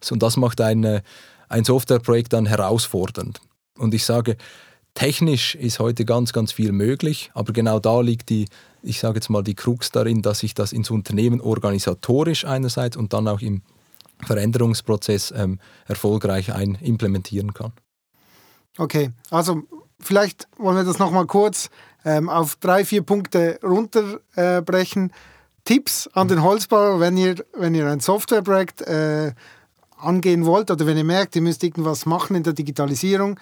Und 0.09 0.23
das 0.23 0.37
macht 0.37 0.61
eine, 0.61 1.03
ein 1.49 1.65
Softwareprojekt 1.65 2.31
dann 2.31 2.45
herausfordernd. 2.45 3.41
Und 3.77 3.93
ich 3.93 4.05
sage, 4.05 4.37
technisch 4.93 5.53
ist 5.55 5.79
heute 5.79 6.05
ganz, 6.05 6.31
ganz 6.31 6.53
viel 6.53 6.71
möglich, 6.71 7.29
aber 7.33 7.51
genau 7.51 7.81
da 7.81 7.99
liegt 7.99 8.29
die, 8.29 8.45
ich 8.81 8.99
sage 8.99 9.15
jetzt 9.15 9.29
mal, 9.29 9.43
die 9.43 9.55
Krux 9.55 9.91
darin, 9.91 10.21
dass 10.21 10.43
ich 10.43 10.53
das 10.53 10.73
ins 10.73 10.89
Unternehmen 10.89 11.41
organisatorisch 11.41 12.45
einerseits 12.45 12.97
und 12.97 13.13
dann 13.13 13.27
auch 13.27 13.41
im 13.41 13.61
Veränderungsprozess 14.25 15.33
ähm, 15.35 15.59
erfolgreich 15.85 16.53
ein 16.53 16.75
implementieren 16.75 17.53
kann. 17.53 17.73
Okay, 18.77 19.11
also 19.29 19.63
vielleicht 19.99 20.47
wollen 20.57 20.77
wir 20.77 20.83
das 20.83 20.99
nochmal 20.99 21.25
kurz 21.25 21.69
ähm, 22.05 22.29
auf 22.29 22.55
drei, 22.55 22.85
vier 22.85 23.03
Punkte 23.03 23.59
runterbrechen. 23.63 25.09
Äh, 25.09 25.13
Tipps 25.67 26.07
an 26.13 26.29
den 26.29 26.43
Holzbauer, 26.43 27.01
wenn 27.01 27.17
ihr, 27.17 27.35
wenn 27.51 27.75
ihr 27.75 27.87
ein 27.87 27.99
Softwareprojekt 27.99 28.83
äh, 28.83 29.33
angehen 29.97 30.45
wollt 30.45 30.71
oder 30.71 30.85
wenn 30.85 30.95
ihr 30.95 31.03
merkt, 31.03 31.35
ihr 31.35 31.41
müsst 31.41 31.61
irgendwas 31.61 32.05
machen 32.05 32.37
in 32.37 32.43
der 32.43 32.53
Digitalisierung, 32.53 33.37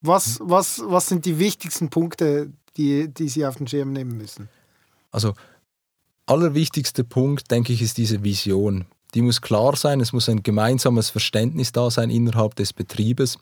was, 0.00 0.38
was, 0.42 0.80
was 0.86 1.08
sind 1.08 1.26
die 1.26 1.38
wichtigsten 1.38 1.90
Punkte, 1.90 2.50
die, 2.76 3.08
die 3.08 3.28
Sie 3.28 3.46
auf 3.46 3.56
den 3.56 3.66
Schirm 3.66 3.92
nehmen 3.92 4.16
müssen? 4.16 4.48
Also, 5.10 5.34
allerwichtigster 6.26 7.04
Punkt, 7.04 7.50
denke 7.50 7.72
ich, 7.72 7.82
ist 7.82 7.98
diese 7.98 8.22
Vision. 8.22 8.86
Die 9.14 9.22
muss 9.22 9.42
klar 9.42 9.76
sein, 9.76 10.00
es 10.00 10.12
muss 10.12 10.28
ein 10.28 10.42
gemeinsames 10.42 11.10
Verständnis 11.10 11.72
da 11.72 11.90
sein 11.90 12.10
innerhalb 12.10 12.54
des 12.54 12.72
Betriebes. 12.72 13.38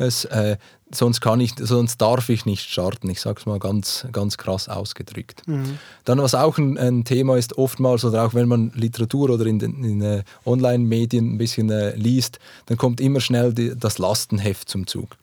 Es, 0.00 0.24
äh, 0.26 0.56
sonst, 0.92 1.20
kann 1.20 1.40
ich, 1.40 1.54
sonst 1.58 2.00
darf 2.00 2.28
ich 2.28 2.46
nicht 2.46 2.70
starten. 2.70 3.10
Ich 3.10 3.20
sage 3.20 3.40
es 3.40 3.46
mal 3.46 3.58
ganz, 3.58 4.06
ganz 4.12 4.38
krass 4.38 4.68
ausgedrückt. 4.68 5.42
Mhm. 5.46 5.78
Dann, 6.04 6.18
was 6.18 6.36
auch 6.36 6.56
ein, 6.56 6.78
ein, 6.78 7.04
Thema 7.04 7.36
ist, 7.36 7.58
oftmals, 7.58 8.04
oder 8.04 8.24
auch 8.24 8.34
wenn 8.34 8.46
man 8.46 8.70
Literatur 8.76 9.30
oder 9.30 9.46
in, 9.46 9.58
den, 9.58 9.82
in 9.82 10.00
äh, 10.00 10.22
Online-Medien 10.46 11.34
ein 11.34 11.38
bisschen 11.38 11.68
äh, 11.70 11.96
liest, 11.96 12.38
dann 12.66 12.78
kommt 12.78 13.00
immer 13.00 13.20
schnell 13.20 13.52
die, 13.52 13.76
das 13.76 13.98
Lastenheft 13.98 14.68
zum 14.68 14.86
Zug. 14.86 15.16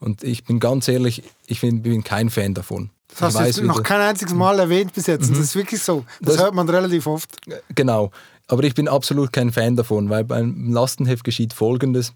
Und 0.00 0.24
ich 0.24 0.44
bin 0.44 0.58
ganz 0.58 0.88
ehrlich, 0.88 1.22
ich 1.46 1.60
bin, 1.60 1.82
bin 1.82 2.02
kein 2.02 2.30
Fan 2.30 2.54
davon. 2.54 2.90
Das 3.10 3.20
hast 3.22 3.34
weiß, 3.34 3.56
du 3.56 3.64
noch 3.64 3.82
kein 3.82 4.00
einziges 4.00 4.34
Mal 4.34 4.58
erwähnt 4.58 4.94
bis 4.94 5.06
jetzt. 5.06 5.30
Mhm. 5.30 5.34
das 5.34 5.44
ist 5.44 5.54
wirklich 5.54 5.82
so. 5.82 6.04
Das, 6.20 6.34
das, 6.36 6.44
hört 6.44 6.54
man 6.54 6.68
relativ 6.68 7.06
oft. 7.06 7.36
Genau. 7.74 8.10
Aber 8.48 8.64
ich 8.64 8.74
bin 8.74 8.88
absolut 8.88 9.32
kein 9.32 9.52
Fan 9.52 9.76
davon, 9.76 10.10
weil 10.10 10.24
beim 10.24 10.72
Lastenheft 10.72 11.24
geschieht 11.24 11.52
Folgendes. 11.52 12.14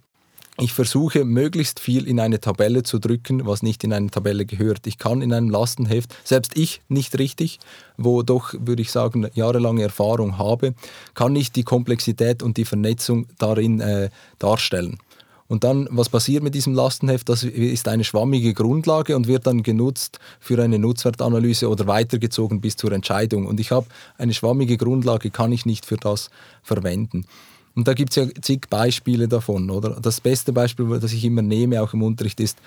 Ich 0.56 0.72
versuche 0.72 1.24
möglichst 1.24 1.80
viel 1.80 2.06
in 2.06 2.20
eine 2.20 2.40
Tabelle 2.40 2.84
zu 2.84 3.00
drücken, 3.00 3.44
was 3.44 3.62
nicht 3.62 3.82
in 3.82 3.92
eine 3.92 4.08
Tabelle 4.08 4.46
gehört. 4.46 4.86
Ich 4.86 4.98
kann 4.98 5.20
in 5.20 5.32
einem 5.32 5.50
Lastenheft, 5.50 6.14
selbst 6.22 6.56
ich 6.56 6.80
nicht 6.88 7.18
richtig, 7.18 7.58
wo 7.96 8.22
doch, 8.22 8.54
würde 8.56 8.82
ich 8.82 8.92
sagen, 8.92 9.28
jahrelange 9.34 9.82
Erfahrung 9.82 10.38
habe, 10.38 10.74
kann 11.14 11.32
nicht 11.32 11.56
die 11.56 11.64
Komplexität 11.64 12.40
und 12.40 12.56
die 12.56 12.64
Vernetzung 12.64 13.26
darin 13.38 13.80
äh, 13.80 14.10
darstellen. 14.38 14.98
Und 15.46 15.62
dann, 15.62 15.86
was 15.90 16.08
passiert 16.08 16.42
mit 16.42 16.54
diesem 16.54 16.74
Lastenheft? 16.74 17.28
Das 17.28 17.42
ist 17.44 17.86
eine 17.86 18.04
schwammige 18.04 18.54
Grundlage 18.54 19.14
und 19.14 19.26
wird 19.26 19.46
dann 19.46 19.62
genutzt 19.62 20.18
für 20.40 20.62
eine 20.62 20.78
Nutzwertanalyse 20.78 21.68
oder 21.68 21.86
weitergezogen 21.86 22.60
bis 22.60 22.76
zur 22.76 22.92
Entscheidung. 22.92 23.46
Und 23.46 23.60
ich 23.60 23.70
habe 23.70 23.86
eine 24.16 24.32
schwammige 24.32 24.78
Grundlage, 24.78 25.30
kann 25.30 25.52
ich 25.52 25.66
nicht 25.66 25.84
für 25.84 25.96
das 25.96 26.30
verwenden. 26.62 27.26
Und 27.74 27.88
da 27.88 27.94
gibt 27.94 28.10
es 28.10 28.16
ja 28.16 28.26
zig 28.40 28.68
Beispiele 28.70 29.28
davon, 29.28 29.68
oder? 29.68 30.00
Das 30.00 30.20
beste 30.20 30.52
Beispiel, 30.52 30.98
das 31.00 31.12
ich 31.12 31.24
immer 31.24 31.42
nehme, 31.42 31.82
auch 31.82 31.92
im 31.92 32.02
Unterricht, 32.02 32.40
ist, 32.40 32.58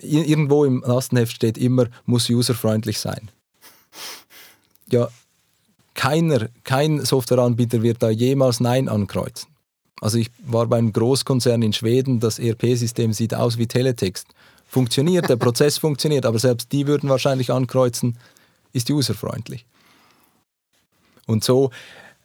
irgendwo 0.00 0.64
im 0.64 0.82
Lastenheft 0.84 1.36
steht 1.36 1.56
immer, 1.56 1.86
muss 2.04 2.28
userfreundlich 2.28 2.98
sein. 2.98 3.30
Ja, 4.90 5.08
keiner, 5.94 6.48
kein 6.64 7.04
Softwareanbieter 7.04 7.82
wird 7.82 8.02
da 8.02 8.10
jemals 8.10 8.60
Nein 8.60 8.88
ankreuzen. 8.88 9.55
Also 10.00 10.18
ich 10.18 10.30
war 10.44 10.66
beim 10.66 10.92
Großkonzern 10.92 11.62
in 11.62 11.72
Schweden, 11.72 12.20
das 12.20 12.38
ERP-System 12.38 13.12
sieht 13.12 13.34
aus 13.34 13.58
wie 13.58 13.66
Teletext. 13.66 14.28
Funktioniert, 14.66 15.28
der 15.28 15.36
Prozess 15.36 15.78
funktioniert, 15.78 16.26
aber 16.26 16.38
selbst 16.38 16.72
die 16.72 16.86
würden 16.86 17.08
wahrscheinlich 17.08 17.50
ankreuzen, 17.50 18.18
ist 18.72 18.90
userfreundlich. 18.90 19.64
Und 21.26 21.44
so 21.44 21.70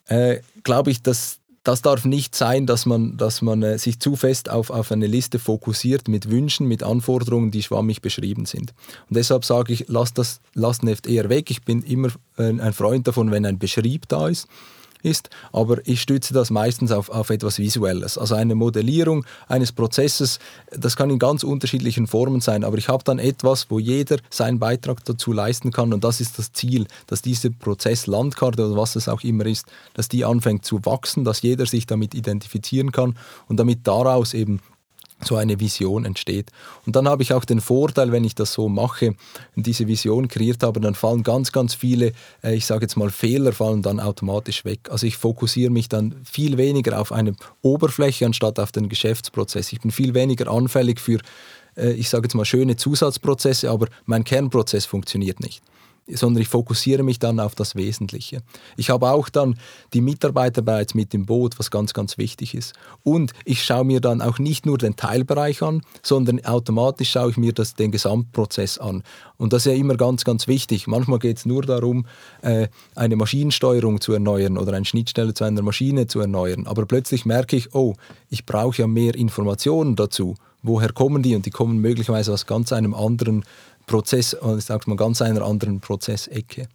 äh, 0.07 0.39
glaube 0.63 0.91
ich, 0.91 1.01
dass 1.01 1.37
das 1.63 1.83
darf 1.83 2.05
nicht 2.05 2.35
sein, 2.35 2.65
dass 2.65 2.87
man, 2.87 3.17
dass 3.17 3.43
man 3.43 3.61
äh, 3.61 3.77
sich 3.77 3.99
zu 3.99 4.15
fest 4.15 4.49
auf, 4.49 4.71
auf 4.71 4.91
eine 4.91 5.05
Liste 5.05 5.37
fokussiert 5.37 6.07
mit 6.07 6.29
Wünschen, 6.31 6.67
mit 6.67 6.81
Anforderungen, 6.81 7.51
die 7.51 7.61
schwammig 7.61 8.01
beschrieben 8.01 8.45
sind. 8.45 8.73
Und 9.09 9.15
deshalb 9.15 9.45
sage 9.45 9.71
ich, 9.71 9.85
lasst 9.87 10.17
das 10.17 10.41
Lastenheft 10.55 11.05
eher 11.05 11.29
weg. 11.29 11.51
Ich 11.51 11.61
bin 11.61 11.83
immer 11.83 12.09
äh, 12.37 12.49
ein 12.49 12.73
Freund 12.73 13.07
davon, 13.07 13.29
wenn 13.29 13.45
ein 13.45 13.59
Beschrieb 13.59 14.07
da 14.07 14.27
ist 14.27 14.47
ist, 15.03 15.29
aber 15.51 15.77
ich 15.85 16.01
stütze 16.01 16.33
das 16.33 16.49
meistens 16.49 16.91
auf, 16.91 17.09
auf 17.09 17.29
etwas 17.29 17.59
Visuelles. 17.59 18.17
Also 18.17 18.35
eine 18.35 18.55
Modellierung 18.55 19.25
eines 19.47 19.71
Prozesses, 19.71 20.39
das 20.71 20.95
kann 20.95 21.09
in 21.09 21.19
ganz 21.19 21.43
unterschiedlichen 21.43 22.07
Formen 22.07 22.41
sein, 22.41 22.63
aber 22.63 22.77
ich 22.77 22.87
habe 22.87 23.03
dann 23.03 23.19
etwas, 23.19 23.69
wo 23.69 23.79
jeder 23.79 24.17
seinen 24.29 24.59
Beitrag 24.59 25.03
dazu 25.05 25.33
leisten 25.33 25.71
kann 25.71 25.93
und 25.93 26.03
das 26.03 26.21
ist 26.21 26.39
das 26.39 26.53
Ziel, 26.53 26.87
dass 27.07 27.21
diese 27.21 27.51
Prozesslandkarte 27.51 28.65
oder 28.65 28.75
was 28.75 28.95
es 28.95 29.07
auch 29.07 29.21
immer 29.23 29.45
ist, 29.45 29.65
dass 29.93 30.07
die 30.07 30.25
anfängt 30.25 30.65
zu 30.65 30.85
wachsen, 30.85 31.23
dass 31.23 31.41
jeder 31.41 31.65
sich 31.65 31.85
damit 31.85 32.13
identifizieren 32.13 32.91
kann 32.91 33.17
und 33.47 33.59
damit 33.59 33.87
daraus 33.87 34.33
eben 34.33 34.59
so 35.25 35.35
eine 35.35 35.59
Vision 35.59 36.05
entsteht. 36.05 36.49
Und 36.85 36.95
dann 36.95 37.07
habe 37.07 37.23
ich 37.23 37.33
auch 37.33 37.45
den 37.45 37.61
Vorteil, 37.61 38.11
wenn 38.11 38.23
ich 38.23 38.35
das 38.35 38.53
so 38.53 38.69
mache 38.69 39.15
und 39.55 39.67
diese 39.67 39.87
Vision 39.87 40.27
kreiert 40.27 40.63
habe, 40.63 40.79
dann 40.79 40.95
fallen 40.95 41.23
ganz, 41.23 41.51
ganz 41.51 41.73
viele, 41.73 42.13
äh, 42.43 42.55
ich 42.55 42.65
sage 42.65 42.83
jetzt 42.83 42.97
mal 42.97 43.09
Fehler, 43.09 43.53
fallen 43.53 43.81
dann 43.81 43.99
automatisch 43.99 44.65
weg. 44.65 44.89
Also 44.89 45.07
ich 45.07 45.17
fokussiere 45.17 45.71
mich 45.71 45.89
dann 45.89 46.15
viel 46.23 46.57
weniger 46.57 46.99
auf 46.99 47.11
eine 47.11 47.35
Oberfläche 47.61 48.25
anstatt 48.25 48.59
auf 48.59 48.71
den 48.71 48.89
Geschäftsprozess. 48.89 49.71
Ich 49.73 49.81
bin 49.81 49.91
viel 49.91 50.13
weniger 50.13 50.51
anfällig 50.51 50.99
für, 50.99 51.19
äh, 51.75 51.91
ich 51.91 52.09
sage 52.09 52.25
jetzt 52.25 52.35
mal, 52.35 52.45
schöne 52.45 52.75
Zusatzprozesse, 52.75 53.69
aber 53.69 53.87
mein 54.05 54.23
Kernprozess 54.23 54.85
funktioniert 54.85 55.39
nicht 55.39 55.61
sondern 56.07 56.41
ich 56.41 56.47
fokussiere 56.47 57.03
mich 57.03 57.19
dann 57.19 57.39
auf 57.39 57.55
das 57.55 57.75
Wesentliche. 57.75 58.41
Ich 58.77 58.89
habe 58.89 59.11
auch 59.11 59.29
dann 59.29 59.57
die 59.93 60.01
Mitarbeiter 60.01 60.61
bereits 60.61 60.93
mit 60.93 61.13
im 61.13 61.25
Boot, 61.25 61.59
was 61.59 61.71
ganz, 61.71 61.93
ganz 61.93 62.17
wichtig 62.17 62.55
ist. 62.55 62.73
Und 63.03 63.31
ich 63.45 63.63
schaue 63.63 63.85
mir 63.85 64.01
dann 64.01 64.21
auch 64.21 64.39
nicht 64.39 64.65
nur 64.65 64.77
den 64.77 64.95
Teilbereich 64.95 65.61
an, 65.61 65.81
sondern 66.03 66.43
automatisch 66.45 67.11
schaue 67.11 67.31
ich 67.31 67.37
mir 67.37 67.53
das, 67.53 67.75
den 67.75 67.91
Gesamtprozess 67.91 68.77
an. 68.77 69.03
Und 69.37 69.53
das 69.53 69.65
ist 69.65 69.71
ja 69.71 69.77
immer 69.77 69.95
ganz, 69.95 70.23
ganz 70.23 70.47
wichtig. 70.47 70.87
Manchmal 70.87 71.19
geht 71.19 71.37
es 71.37 71.45
nur 71.45 71.63
darum, 71.63 72.05
äh, 72.41 72.67
eine 72.95 73.15
Maschinensteuerung 73.15 74.01
zu 74.01 74.13
erneuern 74.13 74.57
oder 74.57 74.73
eine 74.73 74.85
Schnittstelle 74.85 75.33
zu 75.33 75.43
einer 75.43 75.61
Maschine 75.61 76.07
zu 76.07 76.19
erneuern. 76.19 76.67
Aber 76.67 76.85
plötzlich 76.85 77.25
merke 77.25 77.55
ich, 77.55 77.73
oh, 77.73 77.95
ich 78.29 78.45
brauche 78.45 78.81
ja 78.81 78.87
mehr 78.87 79.15
Informationen 79.15 79.95
dazu. 79.95 80.35
Woher 80.63 80.93
kommen 80.93 81.23
die? 81.23 81.35
Und 81.35 81.45
die 81.47 81.49
kommen 81.49 81.79
möglicherweise 81.79 82.31
aus 82.31 82.45
ganz 82.45 82.71
einem 82.71 82.93
anderen 82.93 83.43
Prozess, 83.87 84.33
äh, 84.33 84.57
ich 84.57 84.65
sage 84.65 84.89
mal 84.89 84.97
ganz 84.97 85.21
einer 85.21 85.43
anderen 85.43 85.79
Prozessecke. 85.79 86.67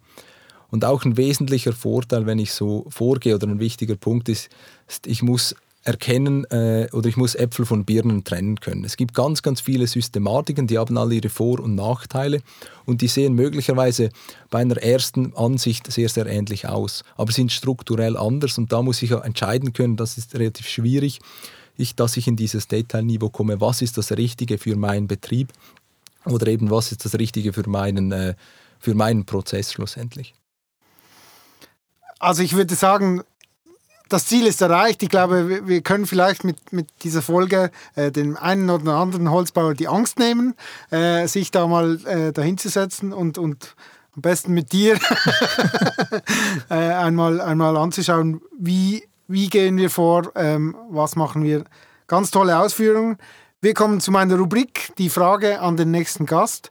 Und 0.69 0.83
auch 0.83 1.05
ein 1.05 1.15
wesentlicher 1.15 1.73
Vorteil, 1.73 2.25
wenn 2.25 2.39
ich 2.39 2.51
so 2.51 2.85
vorgehe, 2.89 3.35
oder 3.35 3.47
ein 3.47 3.59
wichtiger 3.59 3.95
Punkt 3.95 4.27
ist, 4.27 4.49
ist 4.87 5.07
ich 5.07 5.21
muss 5.21 5.55
erkennen 5.87 6.43
äh, 6.51 6.89
oder 6.91 7.07
ich 7.07 7.15
muss 7.15 7.33
Äpfel 7.33 7.65
von 7.65 7.85
Birnen 7.85 8.25
trennen 8.25 8.59
können. 8.59 8.83
Es 8.83 8.97
gibt 8.97 9.13
ganz, 9.13 9.41
ganz 9.41 9.61
viele 9.61 9.87
Systematiken, 9.87 10.67
die 10.67 10.77
haben 10.77 10.97
alle 10.97 11.15
ihre 11.15 11.29
Vor- 11.29 11.61
und 11.61 11.75
Nachteile 11.75 12.41
und 12.85 13.01
die 13.01 13.07
sehen 13.07 13.33
möglicherweise 13.33 14.09
bei 14.49 14.59
einer 14.59 14.77
ersten 14.77 15.33
Ansicht 15.35 15.89
sehr, 15.89 16.09
sehr 16.09 16.25
ähnlich 16.25 16.67
aus, 16.67 17.05
aber 17.15 17.31
sind 17.31 17.53
strukturell 17.53 18.17
anders 18.17 18.57
und 18.57 18.73
da 18.73 18.81
muss 18.81 19.01
ich 19.01 19.11
entscheiden 19.11 19.71
können, 19.71 19.95
das 19.95 20.17
ist 20.17 20.35
relativ 20.35 20.67
schwierig, 20.67 21.21
ich, 21.77 21.95
dass 21.95 22.17
ich 22.17 22.27
in 22.27 22.35
dieses 22.35 22.67
Detailniveau 22.67 23.29
komme, 23.29 23.61
was 23.61 23.81
ist 23.81 23.97
das 23.97 24.11
Richtige 24.11 24.57
für 24.57 24.75
meinen 24.75 25.07
Betrieb 25.07 25.53
oder 26.31 26.47
eben, 26.47 26.69
was 26.69 26.91
ist 26.91 27.05
das 27.05 27.15
Richtige 27.15 27.53
für 27.53 27.67
meinen, 27.69 28.11
äh, 28.11 28.35
für 28.79 28.93
meinen 28.93 29.25
Prozess 29.25 29.71
schlussendlich? 29.73 30.33
Also 32.19 32.41
ich 32.43 32.55
würde 32.55 32.75
sagen, 32.75 33.23
das 34.09 34.25
Ziel 34.25 34.47
ist 34.47 34.61
erreicht. 34.61 35.03
Ich 35.03 35.09
glaube, 35.09 35.67
wir 35.67 35.81
können 35.81 36.05
vielleicht 36.05 36.43
mit, 36.43 36.71
mit 36.71 36.87
dieser 37.03 37.21
Folge 37.21 37.71
äh, 37.95 38.11
dem 38.11 38.37
einen 38.37 38.69
oder 38.69 38.93
anderen 38.93 39.29
Holzbauer 39.29 39.73
die 39.73 39.87
Angst 39.87 40.19
nehmen, 40.19 40.55
äh, 40.91 41.27
sich 41.27 41.51
da 41.51 41.67
mal 41.67 41.99
äh, 42.05 42.31
dahinzusetzen 42.31 43.13
und, 43.13 43.37
und 43.37 43.75
am 44.15 44.21
besten 44.21 44.53
mit 44.53 44.71
dir 44.71 44.97
äh, 46.69 46.73
einmal, 46.73 47.41
einmal 47.41 47.75
anzuschauen, 47.77 48.41
wie, 48.57 49.03
wie 49.27 49.49
gehen 49.49 49.77
wir 49.77 49.89
vor, 49.89 50.31
ähm, 50.35 50.75
was 50.89 51.15
machen 51.15 51.43
wir. 51.43 51.65
Ganz 52.07 52.31
tolle 52.31 52.57
Ausführungen. 52.57 53.17
Wir 53.59 53.73
kommen 53.73 53.99
zu 53.99 54.11
meiner 54.11 54.35
Rubrik, 54.35 54.91
die 54.99 55.09
Frage 55.09 55.59
an 55.61 55.77
den 55.77 55.89
nächsten 55.89 56.27
Gast. 56.27 56.69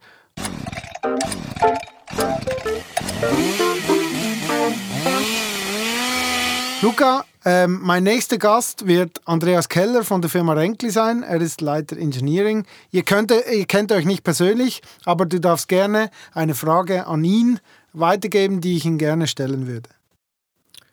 Luca, 6.83 7.25
Ähm, 7.49 7.79
mein 7.81 8.03
nächster 8.03 8.38
Gast 8.38 8.88
wird 8.88 9.20
Andreas 9.25 9.68
Keller 9.68 10.03
von 10.03 10.20
der 10.20 10.29
Firma 10.29 10.53
Renkli 10.55 10.90
sein. 10.90 11.22
Er 11.22 11.40
ist 11.40 11.61
Leiter 11.61 11.96
Engineering. 11.96 12.66
Ihr, 12.90 13.05
könnt, 13.05 13.31
ihr 13.31 13.66
kennt 13.66 13.92
euch 13.92 14.05
nicht 14.05 14.25
persönlich, 14.25 14.83
aber 15.05 15.27
du 15.27 15.40
darfst 15.40 15.68
gerne 15.68 16.11
eine 16.33 16.57
Frage 16.57 17.07
an 17.07 17.22
ihn 17.22 17.61
weitergeben, 17.92 18.61
die 18.61 18.77
ich 18.77 18.85
ihm 18.85 18.99
gerne 18.99 19.29
stellen 19.29 19.68
würde. 19.68 19.90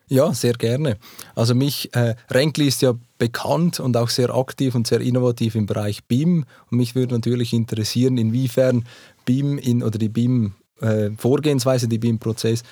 Ja, 0.06 0.32
sehr 0.32 0.52
gerne. 0.52 0.96
Also 1.34 1.56
mich, 1.56 1.92
äh, 1.96 2.14
Renkli 2.30 2.68
ist 2.68 2.82
ja 2.82 2.92
bekannt 3.24 3.80
und 3.80 3.96
auch 3.96 4.10
sehr 4.10 4.34
aktiv 4.34 4.74
und 4.74 4.86
sehr 4.86 5.00
innovativ 5.00 5.54
im 5.54 5.64
Bereich 5.64 6.04
BIM. 6.04 6.44
Und 6.70 6.76
mich 6.76 6.94
würde 6.94 7.14
natürlich 7.14 7.54
interessieren, 7.54 8.18
inwiefern 8.18 8.84
BIM 9.24 9.56
in, 9.56 9.82
oder 9.82 9.98
die 9.98 10.10
BIM 10.10 10.52
äh, 10.82 11.10
Vorgehensweise, 11.16 11.88
die 11.88 11.98
BIM-Prozesse 11.98 12.64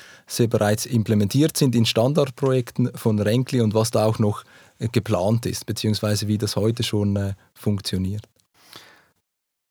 bereits 0.50 0.84
implementiert 0.84 1.56
sind 1.56 1.74
in 1.74 1.86
Standardprojekten 1.86 2.90
von 2.94 3.18
Renkli 3.18 3.62
und 3.62 3.72
was 3.72 3.90
da 3.90 4.04
auch 4.04 4.18
noch 4.18 4.44
äh, 4.78 4.88
geplant 4.88 5.46
ist, 5.46 5.64
beziehungsweise 5.64 6.28
wie 6.28 6.36
das 6.36 6.56
heute 6.56 6.82
schon 6.82 7.16
äh, 7.16 7.32
funktioniert. 7.54 8.28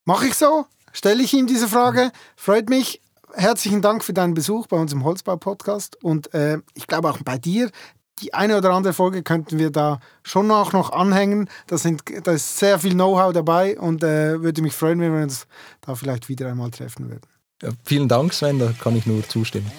Mache 0.05 0.27
ich 0.27 0.33
so? 0.33 0.65
Stelle 0.93 1.21
ich 1.21 1.31
ihm 1.33 1.45
diese 1.45 1.67
Frage? 1.67 2.11
Freut 2.35 2.69
mich. 2.69 3.01
Herzlichen 3.33 3.83
Dank 3.83 4.03
für 4.03 4.13
deinen 4.13 4.33
Besuch 4.33 4.65
bei 4.65 4.77
uns 4.77 4.91
im 4.91 5.03
Holzbau-Podcast 5.03 6.03
und 6.03 6.33
äh, 6.33 6.57
ich 6.73 6.87
glaube 6.87 7.09
auch 7.09 7.19
bei 7.23 7.37
dir. 7.37 7.69
Die 8.21 8.33
eine 8.33 8.57
oder 8.57 8.71
andere 8.71 8.93
Folge 8.93 9.23
könnten 9.23 9.57
wir 9.57 9.71
da 9.71 9.99
schon 10.23 10.51
auch 10.51 10.73
noch 10.73 10.91
anhängen. 10.91 11.49
Da, 11.67 11.77
sind, 11.77 12.03
da 12.23 12.33
ist 12.33 12.59
sehr 12.59 12.79
viel 12.79 12.93
Know-how 12.93 13.33
dabei 13.33 13.79
und 13.79 14.03
äh, 14.03 14.41
würde 14.41 14.61
mich 14.61 14.73
freuen, 14.73 14.99
wenn 14.99 15.13
wir 15.15 15.23
uns 15.23 15.47
da 15.81 15.95
vielleicht 15.95 16.29
wieder 16.29 16.49
einmal 16.49 16.71
treffen 16.71 17.09
würden. 17.09 17.27
Ja, 17.61 17.69
vielen 17.83 18.07
Dank, 18.07 18.33
Sven, 18.33 18.59
da 18.59 18.73
kann 18.79 18.95
ich 18.95 19.05
nur 19.05 19.27
zustimmen. 19.27 19.71